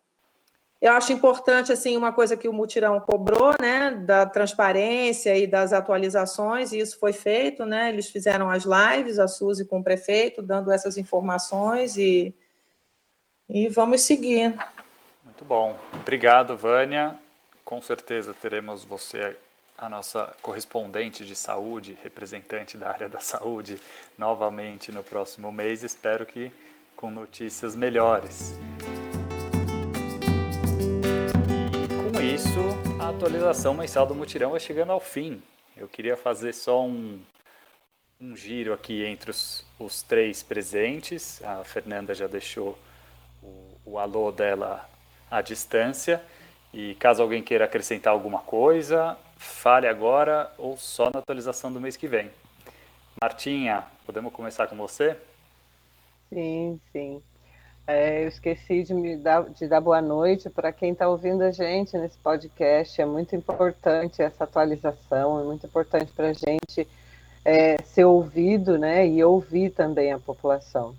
Eu 0.82 0.93
acho 0.93 1.12
importante 1.12 1.71
assim 1.71 1.97
uma 1.97 2.13
coisa 2.13 2.38
que 2.38 2.47
o 2.47 2.54
mutirão 2.54 2.99
cobrou, 2.99 3.56
né, 3.60 3.91
da 3.91 4.25
transparência 4.25 5.36
e 5.36 5.47
das 5.47 5.73
atualizações, 5.73 6.71
e 6.71 6.80
isso 6.80 6.99
foi 6.99 7.13
feito, 7.13 7.65
né? 7.65 7.89
Eles 7.89 8.10
fizeram 8.10 8.49
as 8.49 8.65
lives, 8.65 9.17
a 9.17 9.28
Suzy 9.28 9.65
com 9.65 9.80
o 9.80 9.84
prefeito, 9.84 10.41
dando 10.41 10.71
essas 10.71 10.97
informações 10.97 11.97
e 11.97 12.36
e 13.47 13.67
vamos 13.69 14.01
seguir. 14.01 14.56
Muito 15.23 15.45
bom. 15.45 15.78
Obrigado, 15.93 16.58
Vânia. 16.58 17.17
Com 17.63 17.82
certeza 17.82 18.34
teremos 18.34 18.84
você 18.84 19.38
a 19.78 19.90
nossa 19.90 20.34
correspondente 20.42 21.26
de 21.26 21.36
saúde, 21.36 21.98
representante 22.02 22.78
da 22.78 22.90
área 22.90 23.10
da 23.10 23.20
saúde, 23.20 23.80
novamente 24.18 24.92
no 24.92 25.04
próximo 25.04 25.52
mês. 25.52 25.84
Espero 25.84 26.26
que 26.26 26.52
com 26.96 27.12
notícias 27.12 27.76
melhores. 27.76 28.58
Com 32.14 32.22
isso, 32.22 33.02
a 33.02 33.10
atualização 33.10 33.74
mensal 33.74 34.06
do 34.06 34.16
mutirão 34.16 34.52
vai 34.52 34.60
chegando 34.60 34.92
ao 34.92 35.00
fim. 35.00 35.44
Eu 35.76 35.90
queria 35.90 36.16
fazer 36.16 36.54
só 36.54 36.82
um, 36.86 37.22
um 38.20 38.36
giro 38.36 38.74
aqui 38.74 39.04
entre 39.04 39.30
os, 39.30 39.66
os 39.78 40.02
três 40.02 40.42
presentes. 40.42 41.44
A 41.44 41.66
Fernanda 41.66 42.16
já 42.16 42.28
deixou 42.28 42.80
o, 43.44 43.78
o 43.86 44.00
alô 44.00 44.32
dela 44.32 44.90
à 45.30 45.42
distância. 45.42 46.24
E 46.74 46.96
caso 46.96 47.22
alguém 47.22 47.44
queira 47.44 47.66
acrescentar 47.66 48.12
alguma 48.12 48.40
coisa, 48.40 49.18
fale 49.48 49.88
agora 49.88 50.52
ou 50.58 50.78
só 50.78 51.10
na 51.12 51.20
atualização 51.20 51.72
do 51.72 51.80
mês 51.80 51.96
que 51.96 52.08
vem. 52.08 52.30
Martinha, 53.22 53.84
podemos 54.06 54.34
começar 54.34 54.68
com 54.68 54.76
você? 54.76 55.18
Sim, 56.30 56.80
sim. 56.92 57.22
É, 57.88 58.24
eu 58.24 58.28
esqueci 58.28 58.84
de, 58.84 58.94
me 58.94 59.16
dar, 59.16 59.44
de 59.50 59.68
dar 59.68 59.80
boa 59.80 60.02
noite 60.02 60.50
para 60.50 60.72
quem 60.72 60.92
está 60.92 61.08
ouvindo 61.08 61.44
a 61.44 61.52
gente 61.52 61.98
nesse 61.98 62.18
podcast. 62.18 63.00
É 63.00 63.06
muito 63.06 63.36
importante 63.36 64.22
essa 64.22 64.44
atualização, 64.44 65.40
é 65.40 65.44
muito 65.44 65.68
importante 65.68 66.12
para 66.12 66.30
a 66.30 66.34
gente 66.34 66.88
é, 67.44 67.78
ser 67.84 68.06
ouvido 68.06 68.78
né, 68.78 69.08
e 69.08 69.24
ouvir 69.24 69.70
também 69.70 70.12
a 70.12 70.20
população. 70.20 70.96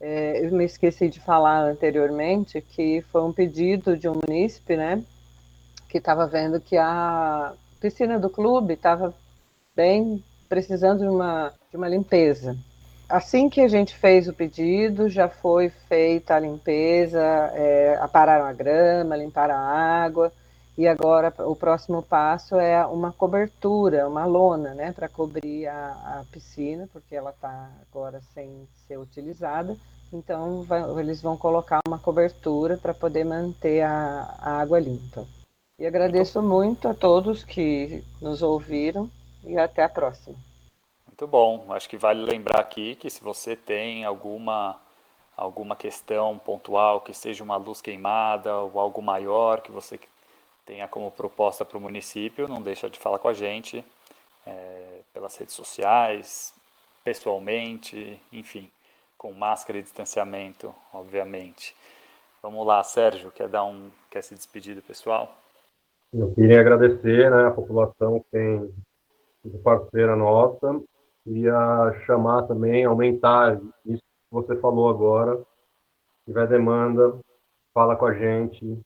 É, 0.00 0.44
eu 0.44 0.50
me 0.50 0.64
esqueci 0.64 1.08
de 1.08 1.20
falar 1.20 1.60
anteriormente 1.60 2.60
que 2.60 3.02
foi 3.12 3.22
um 3.22 3.32
pedido 3.32 3.96
de 3.96 4.08
um 4.08 4.14
munícipe, 4.26 4.76
né, 4.76 5.02
que 5.90 5.98
estava 5.98 6.26
vendo 6.26 6.60
que 6.60 6.76
a 6.78 7.52
piscina 7.80 8.18
do 8.18 8.30
clube 8.30 8.74
estava 8.74 9.12
bem 9.74 10.22
precisando 10.48 11.00
de 11.00 11.08
uma, 11.08 11.52
de 11.70 11.76
uma 11.76 11.88
limpeza. 11.88 12.56
Assim 13.08 13.50
que 13.50 13.60
a 13.60 13.68
gente 13.68 13.96
fez 13.96 14.28
o 14.28 14.32
pedido, 14.32 15.08
já 15.08 15.28
foi 15.28 15.68
feita 15.88 16.34
a 16.36 16.38
limpeza, 16.38 17.20
é, 17.54 17.98
apararam 18.00 18.44
a 18.44 18.52
grama, 18.52 19.16
limparam 19.16 19.56
a 19.56 20.04
água, 20.04 20.32
e 20.78 20.86
agora 20.86 21.34
o 21.38 21.56
próximo 21.56 22.02
passo 22.02 22.54
é 22.56 22.86
uma 22.86 23.12
cobertura, 23.12 24.08
uma 24.08 24.24
lona, 24.24 24.74
né, 24.74 24.92
para 24.92 25.08
cobrir 25.08 25.66
a, 25.66 26.20
a, 26.20 26.24
piscina, 26.30 26.88
porque 26.92 27.16
ela 27.16 27.30
está 27.30 27.68
agora 27.90 28.20
sem 28.32 28.68
ser 28.86 28.96
utilizada. 28.96 29.76
Então, 30.12 30.62
vai, 30.62 30.82
eles 31.00 31.20
vão 31.20 31.36
colocar 31.36 31.80
uma 31.86 31.98
cobertura 31.98 32.76
para 32.76 32.94
poder 32.94 33.24
manter 33.24 33.82
a, 33.82 34.34
a 34.38 34.60
água 34.60 34.78
limpa. 34.78 35.26
E 35.80 35.86
agradeço 35.86 36.42
muito 36.42 36.86
a 36.88 36.92
todos 36.92 37.42
que 37.42 38.04
nos 38.20 38.42
ouviram 38.42 39.10
e 39.42 39.56
até 39.56 39.82
a 39.82 39.88
próxima. 39.88 40.36
Muito 41.06 41.26
bom. 41.26 41.72
Acho 41.72 41.88
que 41.88 41.96
vale 41.96 42.22
lembrar 42.22 42.60
aqui 42.60 42.96
que 42.96 43.08
se 43.08 43.22
você 43.22 43.56
tem 43.56 44.04
alguma 44.04 44.78
alguma 45.34 45.74
questão 45.74 46.38
pontual, 46.38 47.00
que 47.00 47.14
seja 47.14 47.42
uma 47.42 47.56
luz 47.56 47.80
queimada 47.80 48.54
ou 48.58 48.78
algo 48.78 49.00
maior 49.00 49.62
que 49.62 49.72
você 49.72 49.98
tenha 50.66 50.86
como 50.86 51.10
proposta 51.10 51.64
para 51.64 51.78
o 51.78 51.80
município, 51.80 52.46
não 52.46 52.60
deixa 52.60 52.90
de 52.90 52.98
falar 52.98 53.18
com 53.18 53.28
a 53.28 53.32
gente 53.32 53.82
é, 54.46 55.00
pelas 55.14 55.34
redes 55.38 55.54
sociais, 55.54 56.52
pessoalmente, 57.02 58.20
enfim, 58.30 58.70
com 59.16 59.32
máscara 59.32 59.78
e 59.78 59.82
distanciamento, 59.82 60.74
obviamente. 60.92 61.74
Vamos 62.42 62.66
lá, 62.66 62.84
Sérgio, 62.84 63.30
quer 63.30 63.48
dar 63.48 63.64
um, 63.64 63.90
quer 64.10 64.22
se 64.22 64.34
despedir 64.34 64.74
do 64.74 64.82
pessoal? 64.82 65.40
Eu 66.12 66.34
queria 66.34 66.60
agradecer 66.60 67.30
né, 67.30 67.46
a 67.46 67.50
população 67.52 68.20
que 68.20 68.30
tem 68.30 68.74
sido 69.42 69.58
parceira 69.60 70.16
nossa. 70.16 70.80
Queria 71.24 72.02
chamar 72.04 72.48
também, 72.48 72.84
aumentar 72.84 73.60
isso 73.86 74.02
que 74.02 74.32
você 74.32 74.56
falou 74.56 74.88
agora. 74.88 75.36
Se 75.38 76.26
tiver 76.26 76.48
demanda, 76.48 77.16
fala 77.72 77.94
com 77.94 78.06
a 78.06 78.14
gente. 78.14 78.80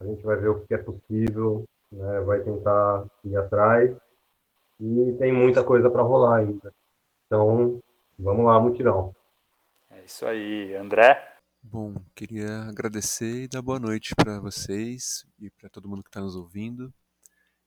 A 0.00 0.04
gente 0.04 0.22
vai 0.22 0.36
ver 0.36 0.48
o 0.48 0.66
que 0.66 0.74
é 0.74 0.78
possível. 0.78 1.64
né, 1.90 2.20
vai 2.20 2.40
tentar 2.40 3.06
ir 3.24 3.36
atrás 3.36 3.96
e 4.80 5.16
tem 5.18 5.32
muita 5.32 5.64
coisa 5.64 5.90
para 5.90 6.02
rolar 6.02 6.36
ainda. 6.36 6.72
Então, 7.26 7.80
vamos 8.18 8.44
lá, 8.44 8.60
mutirão. 8.60 9.14
É 9.90 10.04
isso 10.04 10.26
aí, 10.26 10.74
André. 10.76 11.37
Bom, 11.70 12.02
queria 12.14 12.62
agradecer 12.62 13.42
e 13.42 13.48
dar 13.48 13.60
boa 13.60 13.78
noite 13.78 14.14
para 14.14 14.40
vocês 14.40 15.26
e 15.38 15.50
para 15.50 15.68
todo 15.68 15.86
mundo 15.86 16.02
que 16.02 16.08
está 16.08 16.18
nos 16.18 16.34
ouvindo. 16.34 16.92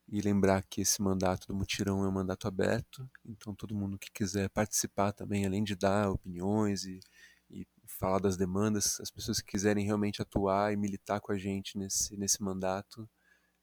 E 0.08 0.20
lembrar 0.22 0.64
que 0.64 0.82
esse 0.82 0.99
mandato 0.99 1.45
do 1.45 1.54
mutirão 1.54 2.04
é 2.04 2.08
um 2.08 2.12
mandato 2.12 2.47
aberto, 2.47 3.08
então 3.24 3.54
todo 3.54 3.76
mundo 3.76 3.99
que 3.99 4.10
quiser 4.12 4.49
participar 4.49 5.12
também, 5.12 5.45
além 5.45 5.64
de 5.64 5.76
dar 5.76 6.10
opiniões 6.10 6.84
e, 6.84 6.99
e 7.47 7.68
falar 7.86 8.18
das 8.18 8.36
demandas, 8.36 8.99
as 8.99 9.12
pessoas 9.12 9.39
que 9.39 9.52
quiserem 9.52 9.86
realmente 9.86 10.20
atuar 10.20 10.74
e 10.74 10.78
militar 10.78 11.22
com 11.22 11.32
a 11.32 11.38
gente 11.38 11.78
nesse, 11.78 12.18
nesse 12.18 12.41
mandato, 12.41 13.08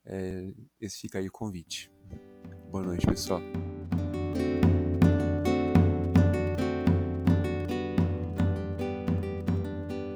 é, 0.05 0.55
esse 0.80 1.01
fica 1.01 1.18
aí 1.18 1.26
o 1.26 1.32
convite. 1.32 1.91
Boa 2.70 2.84
noite, 2.84 3.05
pessoal. 3.05 3.41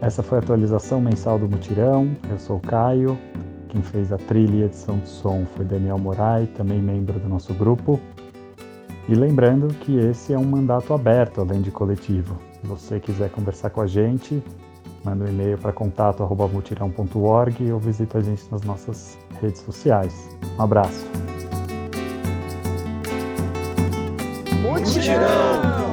Essa 0.03 0.21
foi 0.21 0.39
a 0.39 0.41
atualização 0.41 1.01
mensal 1.01 1.39
do 1.39 1.49
Mutirão. 1.49 2.11
Eu 2.29 2.37
sou 2.37 2.57
o 2.57 2.61
Caio. 2.61 3.17
Quem 3.69 3.81
fez 3.81 4.13
a 4.13 4.19
trilha 4.19 4.57
e 4.57 4.63
edição 4.65 4.99
de 4.99 5.09
som 5.09 5.47
foi 5.55 5.65
Daniel 5.65 5.97
Morai, 5.97 6.47
também 6.57 6.83
membro 6.83 7.21
do 7.21 7.29
nosso 7.29 7.55
grupo. 7.55 8.01
E 9.09 9.15
lembrando 9.15 9.73
que 9.75 9.97
esse 9.97 10.33
é 10.33 10.39
um 10.39 10.45
mandato 10.45 10.93
aberto, 10.93 11.41
além 11.41 11.63
de 11.63 11.71
coletivo. 11.71 12.37
Se 12.51 12.67
você 12.67 12.99
quiser 12.99 13.31
conversar 13.31 13.71
com 13.71 13.81
a 13.81 13.87
gente, 13.87 14.43
manda 15.05 15.25
um 15.25 15.29
e-mail 15.29 15.57
para 15.57 15.73
contato.mutirão.org 15.73 17.73
ou 17.73 17.79
visita 17.79 18.19
a 18.19 18.21
gente 18.21 18.43
nas 18.51 18.63
nossas 18.63 19.17
redes 19.41 19.61
sociais. 19.61 20.29
Um 20.59 20.63
abraço. 20.63 21.07
Mutirão! 24.63 25.92